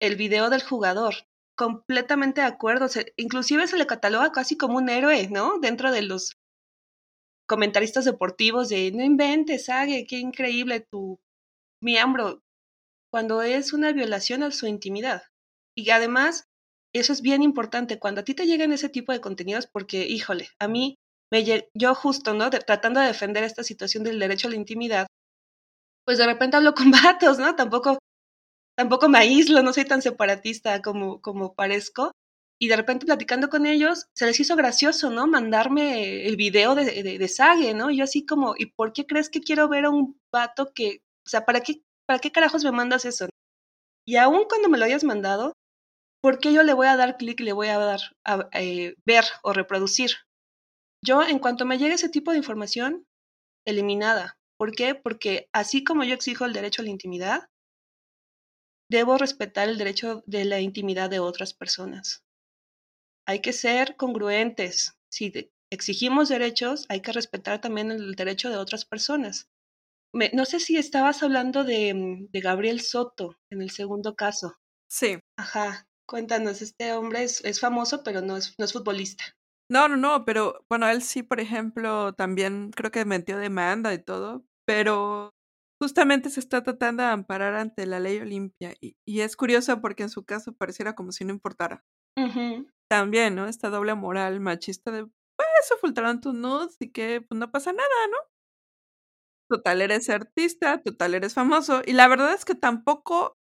el 0.00 0.16
video 0.16 0.50
del 0.50 0.62
jugador. 0.62 1.14
Completamente 1.56 2.40
de 2.40 2.46
acuerdo, 2.46 2.86
inclusive 3.16 3.66
se 3.66 3.76
le 3.76 3.86
cataloga 3.86 4.30
casi 4.32 4.56
como 4.56 4.76
un 4.78 4.88
héroe, 4.88 5.28
¿no? 5.28 5.58
Dentro 5.58 5.90
de 5.90 6.02
los 6.02 6.36
comentaristas 7.48 8.04
deportivos 8.04 8.68
de 8.68 8.92
no 8.92 9.02
inventes, 9.02 9.64
Sage, 9.64 10.06
qué 10.06 10.18
increíble 10.18 10.86
tu 10.90 11.18
miembro, 11.82 12.42
cuando 13.10 13.42
es 13.42 13.72
una 13.72 13.92
violación 13.92 14.42
a 14.42 14.50
su 14.50 14.66
intimidad. 14.66 15.22
Y 15.76 15.90
además, 15.90 16.44
eso 16.94 17.12
es 17.12 17.22
bien 17.22 17.42
importante, 17.42 17.98
cuando 17.98 18.20
a 18.20 18.24
ti 18.24 18.34
te 18.34 18.46
llegan 18.46 18.72
ese 18.72 18.88
tipo 18.88 19.12
de 19.12 19.20
contenidos, 19.20 19.66
porque, 19.66 20.06
híjole, 20.06 20.48
a 20.60 20.68
mí, 20.68 20.96
me, 21.32 21.44
yo 21.74 21.94
justo, 21.94 22.34
¿no? 22.34 22.50
tratando 22.50 23.00
de 23.00 23.06
defender 23.06 23.44
esta 23.44 23.62
situación 23.62 24.04
del 24.04 24.18
derecho 24.18 24.48
a 24.48 24.50
la 24.50 24.56
intimidad, 24.56 25.06
pues 26.04 26.18
de 26.18 26.26
repente 26.26 26.56
hablo 26.56 26.74
con 26.74 26.90
vatos, 26.90 27.38
¿no? 27.38 27.54
Tampoco, 27.54 27.97
tampoco 28.78 29.08
me 29.08 29.18
aíslo, 29.18 29.60
no 29.64 29.72
soy 29.72 29.84
tan 29.84 30.02
separatista 30.02 30.80
como, 30.82 31.20
como 31.20 31.54
parezco. 31.54 32.12
Y 32.60 32.68
de 32.68 32.76
repente 32.76 33.06
platicando 33.06 33.48
con 33.48 33.66
ellos, 33.66 34.06
se 34.14 34.24
les 34.24 34.38
hizo 34.38 34.54
gracioso, 34.54 35.10
¿no? 35.10 35.26
Mandarme 35.26 36.26
el 36.26 36.36
video 36.36 36.76
de, 36.76 36.84
de, 37.02 37.18
de 37.18 37.28
Sage, 37.28 37.74
¿no? 37.74 37.90
Yo 37.90 38.04
así 38.04 38.24
como, 38.24 38.54
¿y 38.56 38.66
por 38.66 38.92
qué 38.92 39.04
crees 39.04 39.30
que 39.30 39.40
quiero 39.40 39.68
ver 39.68 39.86
a 39.86 39.90
un 39.90 40.16
vato 40.32 40.72
que, 40.72 41.00
o 41.26 41.28
sea, 41.28 41.44
¿para 41.44 41.60
qué, 41.60 41.82
para 42.06 42.20
qué 42.20 42.30
carajos 42.30 42.62
me 42.62 42.70
mandas 42.70 43.04
eso? 43.04 43.28
Y 44.06 44.16
aún 44.16 44.44
cuando 44.48 44.68
me 44.68 44.78
lo 44.78 44.84
hayas 44.84 45.02
mandado, 45.02 45.54
¿por 46.22 46.38
qué 46.38 46.52
yo 46.52 46.62
le 46.62 46.72
voy 46.72 46.86
a 46.86 46.96
dar 46.96 47.16
clic 47.16 47.40
y 47.40 47.44
le 47.44 47.52
voy 47.52 47.68
a 47.68 47.78
dar 47.78 48.00
a, 48.24 48.48
eh, 48.52 48.94
ver 49.04 49.24
o 49.42 49.52
reproducir? 49.52 50.12
Yo, 51.04 51.22
en 51.22 51.40
cuanto 51.40 51.66
me 51.66 51.78
llegue 51.78 51.94
ese 51.94 52.08
tipo 52.08 52.30
de 52.30 52.38
información, 52.38 53.06
eliminada. 53.66 54.36
¿Por 54.56 54.72
qué? 54.72 54.94
Porque 54.94 55.48
así 55.52 55.82
como 55.82 56.04
yo 56.04 56.14
exijo 56.14 56.44
el 56.44 56.52
derecho 56.52 56.82
a 56.82 56.84
la 56.84 56.90
intimidad, 56.90 57.48
debo 58.88 59.18
respetar 59.18 59.68
el 59.68 59.78
derecho 59.78 60.22
de 60.26 60.44
la 60.44 60.60
intimidad 60.60 61.10
de 61.10 61.20
otras 61.20 61.54
personas. 61.54 62.24
Hay 63.26 63.40
que 63.40 63.52
ser 63.52 63.96
congruentes. 63.96 64.98
Si 65.10 65.52
exigimos 65.70 66.28
derechos, 66.28 66.86
hay 66.88 67.00
que 67.00 67.12
respetar 67.12 67.60
también 67.60 67.90
el 67.90 68.14
derecho 68.14 68.50
de 68.50 68.56
otras 68.56 68.84
personas. 68.84 69.48
no 70.12 70.44
sé 70.44 70.60
si 70.60 70.76
estabas 70.76 71.22
hablando 71.22 71.64
de, 71.64 72.26
de, 72.30 72.40
Gabriel 72.40 72.80
Soto 72.80 73.36
en 73.50 73.60
el 73.60 73.70
segundo 73.70 74.14
caso. 74.14 74.56
Sí. 74.90 75.18
Ajá. 75.36 75.86
Cuéntanos, 76.06 76.62
este 76.62 76.94
hombre 76.94 77.24
es, 77.24 77.44
es 77.44 77.60
famoso, 77.60 78.02
pero 78.02 78.22
no 78.22 78.38
es, 78.38 78.54
no 78.58 78.64
es 78.64 78.72
futbolista. 78.72 79.24
No, 79.70 79.86
no, 79.88 79.98
no, 79.98 80.24
pero 80.24 80.64
bueno, 80.70 80.88
él 80.88 81.02
sí, 81.02 81.22
por 81.22 81.40
ejemplo, 81.40 82.14
también 82.14 82.70
creo 82.70 82.90
que 82.90 83.04
metió 83.04 83.36
demanda 83.36 83.92
y 83.92 84.02
todo, 84.02 84.42
pero 84.64 85.34
justamente 85.80 86.30
se 86.30 86.40
está 86.40 86.62
tratando 86.62 87.02
de 87.02 87.10
amparar 87.10 87.54
ante 87.54 87.86
la 87.86 88.00
ley 88.00 88.18
Olimpia 88.18 88.74
y, 88.80 88.96
y 89.06 89.20
es 89.20 89.36
curioso 89.36 89.80
porque 89.80 90.04
en 90.04 90.10
su 90.10 90.24
caso 90.24 90.52
pareciera 90.52 90.94
como 90.94 91.12
si 91.12 91.24
no 91.24 91.32
importara. 91.32 91.84
También, 92.90 93.34
¿no? 93.34 93.46
Esta 93.46 93.68
doble 93.70 93.94
moral 93.94 94.40
machista 94.40 94.90
de, 94.90 95.04
pues, 95.04 95.48
se 95.62 95.76
filtraron 95.76 96.20
tus 96.20 96.34
nudes 96.34 96.76
y 96.80 96.90
que 96.90 97.20
pues 97.20 97.38
no 97.38 97.50
pasa 97.50 97.72
nada, 97.72 97.88
¿no? 98.10 98.16
Total, 99.50 99.80
eres 99.80 100.10
artista, 100.10 100.82
total, 100.82 101.14
eres 101.14 101.34
famoso. 101.34 101.80
Y 101.86 101.92
la 101.94 102.06
verdad 102.08 102.34
es 102.34 102.44
que 102.44 102.54
tampoco, 102.54 103.34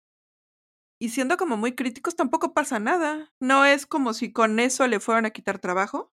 y 1.00 1.08
siendo 1.10 1.36
como 1.36 1.56
muy 1.56 1.74
críticos, 1.74 2.14
tampoco 2.14 2.54
pasa 2.54 2.78
nada. 2.78 3.32
No 3.40 3.64
es 3.64 3.86
como 3.86 4.14
si 4.14 4.32
con 4.32 4.60
eso 4.60 4.86
le 4.86 5.00
fueran 5.00 5.26
a 5.26 5.30
quitar 5.30 5.58
trabajo. 5.58 6.12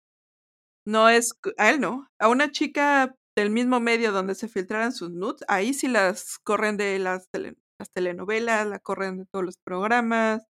No 0.87 1.09
es, 1.09 1.35
a 1.59 1.71
él 1.71 1.81
no. 1.81 2.09
A 2.21 2.29
una 2.29 2.51
chica 2.51 3.15
del 3.37 3.51
mismo 3.51 3.81
medio 3.81 4.13
donde 4.13 4.35
se 4.35 4.49
filtraran 4.49 4.93
sus 4.93 5.11
nudes, 5.11 5.45
ahí 5.49 5.75
sí 5.75 5.89
las 5.89 6.39
corren 6.39 6.77
de 6.77 6.99
las, 6.99 7.29
las 7.79 7.91
telenovelas, 7.93 8.67
la 8.67 8.79
corren 8.79 9.19
de 9.19 9.27
todos 9.27 9.45
los 9.45 9.59
programas, 9.59 10.47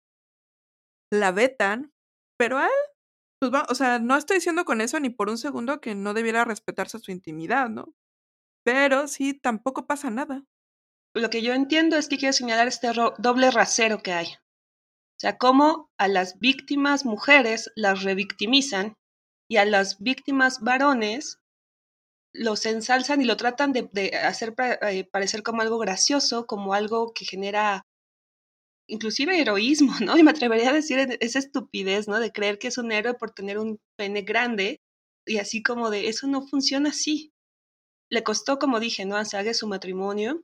la 1.13 1.33
vetan, 1.33 1.93
pero 2.39 2.59
a 2.59 2.65
él, 2.65 2.71
pues 3.39 3.53
va, 3.53 3.67
o 3.69 3.75
sea, 3.75 3.99
no 3.99 4.17
estoy 4.17 4.39
diciendo 4.39 4.65
con 4.65 4.81
eso 4.81 4.99
ni 4.99 5.11
por 5.11 5.29
un 5.29 5.39
segundo 5.39 5.81
que 5.81 5.95
no 5.95 6.15
debiera 6.15 6.45
respetarse 6.45 6.99
su 6.99 7.11
intimidad, 7.11 7.69
¿no? 7.69 7.95
Pero 8.65 9.09
sí, 9.09 9.35
tampoco 9.35 9.87
pasa 9.87 10.11
nada. 10.11 10.45
Lo 11.15 11.29
que 11.29 11.43
yo 11.43 11.55
entiendo 11.55 11.97
es 11.97 12.09
que 12.09 12.19
quiero 12.19 12.33
señalar 12.33 12.69
este 12.69 12.89
doble 13.19 13.51
rasero 13.51 14.03
que 14.03 14.13
hay. 14.13 14.27
O 14.27 15.21
sea, 15.21 15.37
cómo 15.39 15.91
a 15.99 16.09
las 16.09 16.39
víctimas 16.39 17.05
mujeres 17.05 17.71
las 17.75 18.05
revictimizan 18.05 18.95
y 19.51 19.57
a 19.57 19.65
las 19.65 19.99
víctimas 19.99 20.61
varones 20.61 21.41
los 22.33 22.65
ensalzan 22.67 23.21
y 23.21 23.25
lo 23.25 23.37
tratan 23.37 23.73
de, 23.73 24.17
hacer 24.17 24.55
eh, 24.83 25.05
parecer 25.05 25.43
como 25.43 25.63
algo 25.63 25.79
gracioso, 25.79 26.47
como 26.47 26.75
algo 26.75 27.13
que 27.13 27.25
genera 27.25 27.87
inclusive 28.87 29.41
heroísmo, 29.41 29.93
¿no? 30.01 30.17
Y 30.19 30.23
me 30.23 30.31
atrevería 30.31 30.71
a 30.71 30.75
decir 30.75 30.99
esa 31.21 31.39
estupidez, 31.39 32.09
¿no? 32.09 32.19
De 32.21 32.33
creer 32.33 32.59
que 32.59 32.69
es 32.69 32.79
un 32.79 32.93
héroe 32.93 33.15
por 33.15 33.31
tener 33.33 33.59
un 33.59 33.81
pene 33.97 34.23
grande 34.23 34.81
y 35.27 35.39
así 35.39 35.63
como 35.63 35.91
de 35.91 36.09
eso 36.09 36.27
no 36.27 36.47
funciona 36.47 36.91
así. 36.91 37.33
Le 38.11 38.25
costó, 38.25 38.59
como 38.59 38.81
dije, 38.81 39.05
¿no? 39.05 39.17
A 39.17 39.25
su 39.25 39.69
matrimonio 39.69 40.43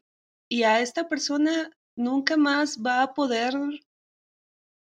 y 0.49 0.62
a 0.62 0.81
esta 0.81 1.09
persona 1.09 1.70
nunca 1.96 2.37
más 2.37 2.79
va 2.85 3.03
a 3.03 3.14
poder 3.14 3.55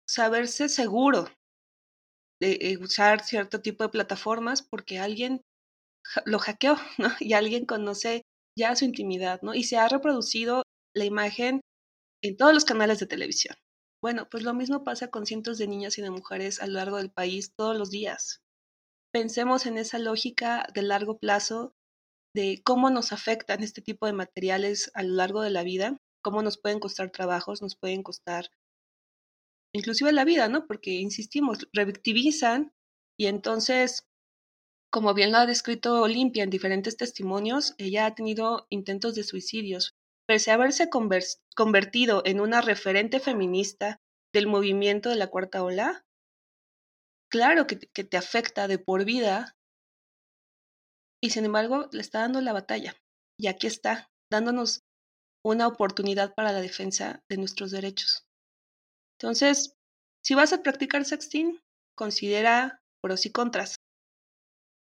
saberse 0.07 0.69
seguro 0.69 1.27
de 2.39 2.57
eh, 2.61 2.77
usar 2.77 3.23
cierto 3.23 3.61
tipo 3.61 3.83
de 3.83 3.89
plataformas 3.89 4.61
porque 4.61 4.99
alguien 4.99 5.41
lo 6.25 6.39
hackeó. 6.39 6.77
Y 7.19 7.33
alguien 7.33 7.65
conoce 7.65 8.23
ya 8.57 8.75
su 8.75 8.85
intimidad, 8.85 9.41
¿no? 9.41 9.53
Y 9.53 9.63
se 9.63 9.77
ha 9.77 9.87
reproducido 9.87 10.63
la 10.95 11.05
imagen 11.05 11.61
en 12.21 12.37
todos 12.37 12.53
los 12.53 12.65
canales 12.65 12.99
de 12.99 13.07
televisión. 13.07 13.55
Bueno, 14.01 14.27
pues 14.29 14.43
lo 14.43 14.53
mismo 14.53 14.83
pasa 14.83 15.09
con 15.09 15.25
cientos 15.25 15.57
de 15.57 15.67
niñas 15.67 15.97
y 15.97 16.01
de 16.01 16.09
mujeres 16.09 16.61
a 16.61 16.67
lo 16.67 16.73
largo 16.73 16.97
del 16.97 17.11
país 17.11 17.53
todos 17.57 17.77
los 17.77 17.89
días. 17.89 18.41
Pensemos 19.11 19.65
en 19.65 19.77
esa 19.77 19.99
lógica 19.99 20.67
de 20.73 20.83
largo 20.83 21.17
plazo 21.17 21.73
de 22.35 22.61
cómo 22.63 22.89
nos 22.89 23.11
afectan 23.11 23.63
este 23.63 23.81
tipo 23.81 24.05
de 24.05 24.13
materiales 24.13 24.91
a 24.93 25.03
lo 25.03 25.15
largo 25.15 25.41
de 25.41 25.49
la 25.49 25.63
vida, 25.63 25.97
cómo 26.23 26.41
nos 26.43 26.59
pueden 26.59 26.79
costar 26.79 27.11
trabajos, 27.11 27.61
nos 27.61 27.75
pueden 27.75 28.03
costar 28.03 28.49
inclusive 29.73 30.11
la 30.11 30.25
vida, 30.25 30.47
¿no? 30.47 30.65
Porque, 30.67 30.91
insistimos, 30.91 31.67
revictimizan 31.73 32.71
y 33.17 33.27
entonces, 33.27 34.07
como 34.91 35.13
bien 35.13 35.31
lo 35.31 35.37
ha 35.37 35.45
descrito 35.45 36.01
Olimpia 36.01 36.43
en 36.43 36.49
diferentes 36.49 36.97
testimonios, 36.97 37.75
ella 37.77 38.05
ha 38.05 38.15
tenido 38.15 38.65
intentos 38.69 39.15
de 39.15 39.23
suicidios. 39.23 39.95
Pese 40.27 40.51
a 40.51 40.55
haberse 40.55 40.89
convertido 41.55 42.21
en 42.25 42.39
una 42.39 42.61
referente 42.61 43.19
feminista 43.19 43.99
del 44.33 44.47
movimiento 44.47 45.09
de 45.09 45.15
la 45.15 45.27
cuarta 45.27 45.63
ola, 45.63 46.05
claro 47.31 47.67
que, 47.67 47.79
que 47.79 48.03
te 48.03 48.17
afecta 48.17 48.67
de 48.67 48.77
por 48.77 49.05
vida 49.05 49.55
y 51.21 51.31
sin 51.31 51.45
embargo 51.45 51.89
le 51.91 52.01
está 52.01 52.19
dando 52.19 52.41
la 52.41 52.53
batalla. 52.53 52.95
Y 53.39 53.47
aquí 53.47 53.67
está, 53.67 54.09
dándonos 54.31 54.81
una 55.43 55.67
oportunidad 55.67 56.33
para 56.35 56.51
la 56.51 56.61
defensa 56.61 57.23
de 57.29 57.37
nuestros 57.37 57.71
derechos. 57.71 58.25
Entonces, 59.17 59.75
si 60.23 60.35
vas 60.35 60.53
a 60.53 60.61
practicar 60.61 61.05
sexting, 61.05 61.59
considera 61.95 62.81
pros 63.01 63.25
y 63.25 63.31
contras. 63.31 63.75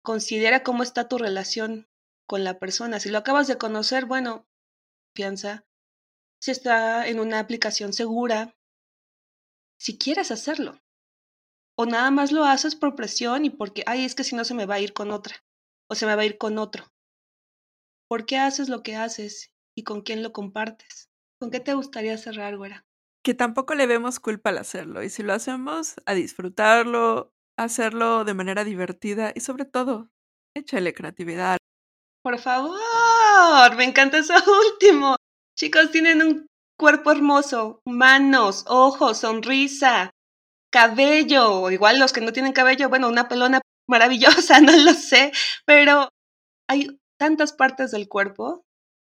Considera 0.04 0.64
cómo 0.64 0.84
está 0.84 1.08
tu 1.08 1.18
relación 1.18 1.88
con 2.28 2.44
la 2.44 2.60
persona. 2.60 3.00
Si 3.00 3.10
lo 3.10 3.18
acabas 3.18 3.48
de 3.48 3.58
conocer, 3.58 4.06
bueno, 4.06 4.46
piensa 5.14 5.66
si 6.40 6.52
está 6.52 7.08
en 7.08 7.22
una 7.22 7.40
aplicación 7.40 7.94
segura, 7.94 8.56
si 9.80 9.98
quieres 9.98 10.30
hacerlo. 10.30 10.82
O 11.78 11.86
nada 11.86 12.12
más 12.12 12.32
lo 12.32 12.44
haces 12.44 12.76
por 12.76 12.96
presión 12.96 13.46
y 13.46 13.50
porque, 13.50 13.84
ay, 13.88 14.04
es 14.04 14.14
que 14.14 14.26
si 14.26 14.36
no 14.36 14.44
se 14.44 14.54
me 14.54 14.66
va 14.66 14.76
a 14.76 14.80
ir 14.82 14.94
con 14.94 15.10
otra 15.10 15.44
o 15.90 15.96
se 15.96 16.06
me 16.06 16.16
va 16.16 16.24
a 16.24 16.26
ir 16.26 16.38
con 16.38 16.58
otro. 16.58 16.92
¿Por 18.10 18.26
qué 18.26 18.38
haces 18.38 18.70
lo 18.70 18.84
que 18.84 18.96
haces 18.96 19.54
y 19.74 19.84
con 19.84 20.02
quién 20.02 20.22
lo 20.22 20.34
compartes? 20.34 21.10
¿Con 21.40 21.50
qué 21.50 21.60
te 21.60 21.74
gustaría 21.74 22.18
cerrar, 22.18 22.58
güera? 22.58 22.86
que 23.24 23.34
tampoco 23.34 23.74
le 23.74 23.88
vemos 23.88 24.20
culpa 24.20 24.50
al 24.50 24.58
hacerlo. 24.58 25.02
Y 25.02 25.10
si 25.10 25.24
lo 25.24 25.34
hacemos, 25.34 25.96
a 26.06 26.14
disfrutarlo, 26.14 27.33
hacerlo 27.58 28.24
de 28.26 28.34
manera 28.34 28.64
divertida 28.64 29.32
y 29.36 29.42
sobre 29.42 29.66
todo, 29.66 30.10
échale 30.56 30.94
creatividad. 30.94 31.58
Por 32.24 32.40
favor, 32.40 33.76
me 33.76 33.84
encanta 33.84 34.18
eso 34.18 34.34
último. 34.74 35.16
Chicos, 35.58 35.92
tienen 35.92 36.22
un 36.22 36.48
cuerpo 36.80 37.12
hermoso, 37.12 37.82
manos, 37.86 38.66
ojos, 38.68 39.20
sonrisa, 39.20 40.12
cabello, 40.72 41.70
igual 41.70 42.00
los 42.00 42.14
que 42.14 42.22
no 42.22 42.34
tienen 42.34 42.54
cabello, 42.54 42.90
bueno, 42.90 43.08
una 43.08 43.28
pelona 43.28 43.62
maravillosa, 43.88 44.60
no 44.60 44.76
lo 44.76 44.94
sé, 44.94 45.32
pero 45.66 46.10
hay 46.68 47.00
tantas 47.20 47.54
partes 47.54 47.92
del 47.92 48.08
cuerpo 48.08 48.64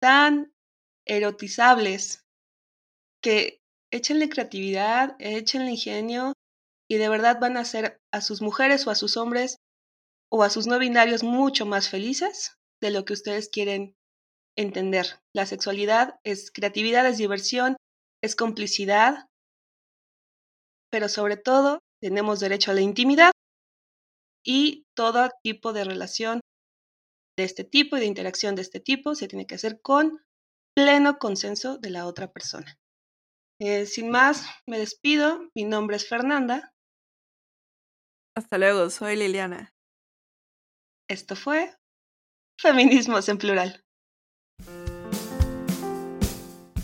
tan 0.02 0.52
erotizables 1.06 2.24
que 3.22 3.62
échenle 3.92 4.30
creatividad, 4.30 5.16
échenle 5.20 5.72
ingenio 5.72 6.34
y 6.92 6.98
de 6.98 7.08
verdad 7.08 7.40
van 7.40 7.56
a 7.56 7.62
hacer 7.62 8.02
a 8.12 8.20
sus 8.20 8.42
mujeres 8.42 8.86
o 8.86 8.92
a 8.92 8.96
sus 8.96 9.16
hombres 9.16 9.56
o 10.30 10.44
a 10.44 10.50
sus 10.50 10.68
no 10.68 10.78
binarios 10.78 11.24
mucho 11.24 11.66
más 11.66 11.88
felices 11.88 12.58
de 12.82 12.92
lo 12.92 13.06
que 13.06 13.14
ustedes 13.14 13.48
quieren 13.48 13.96
entender. 14.58 15.22
La 15.34 15.46
sexualidad 15.46 16.20
es 16.26 16.52
creatividad, 16.52 17.08
es 17.08 17.18
diversión, 17.18 17.78
es 18.22 18.36
complicidad, 18.36 19.30
pero 20.92 21.08
sobre 21.08 21.38
todo 21.38 21.80
tenemos 22.02 22.42
derecho 22.42 22.72
a 22.72 22.74
la 22.74 22.82
intimidad 22.82 23.32
y 24.46 24.84
todo 24.94 25.30
tipo 25.42 25.72
de 25.72 25.86
relación 25.86 26.42
de 27.38 27.46
este 27.46 27.64
tipo 27.64 27.96
y 27.96 28.02
de 28.02 28.08
interacción 28.08 28.56
de 28.56 28.64
este 28.64 28.82
tipo 28.82 29.16
se 29.16 29.30
tiene 29.30 29.48
que 29.48 29.56
hacer 29.56 29.80
con 29.80 30.20
pleno 30.76 31.20
consenso 31.20 31.78
de 31.78 31.90
la 31.90 32.06
otra 32.06 32.34
persona. 32.34 32.78
Eh, 33.62 33.86
sin 33.86 34.10
más, 34.10 34.46
me 34.68 34.78
despido. 34.78 35.50
Mi 35.56 35.64
nombre 35.64 35.96
es 35.96 36.10
Fernanda. 36.10 36.74
Hasta 38.36 38.58
luego, 38.58 38.90
soy 38.90 39.18
Liliana. 39.18 39.74
Esto 41.10 41.36
fue 41.36 41.74
Feminismos 42.60 43.28
en 43.28 43.38
Plural. 43.38 43.84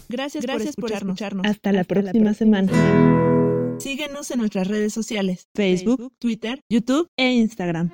Gracias, 0.10 0.44
Gracias 0.46 0.76
por, 0.76 0.92
escucharnos. 0.92 1.46
Hasta, 1.46 1.72
la, 1.72 1.84
próxima 1.84 2.34
semana. 2.34 3.78
Síguenos 3.80 4.32
en 4.32 4.40
nuestras 4.40 4.68
redes 4.68 4.94
sociales, 4.94 5.50
Facebook, 5.54 6.14
Twitter, 6.20 6.62
YouTube 6.70 7.10
e 7.18 7.32
Instagram. 7.34 7.92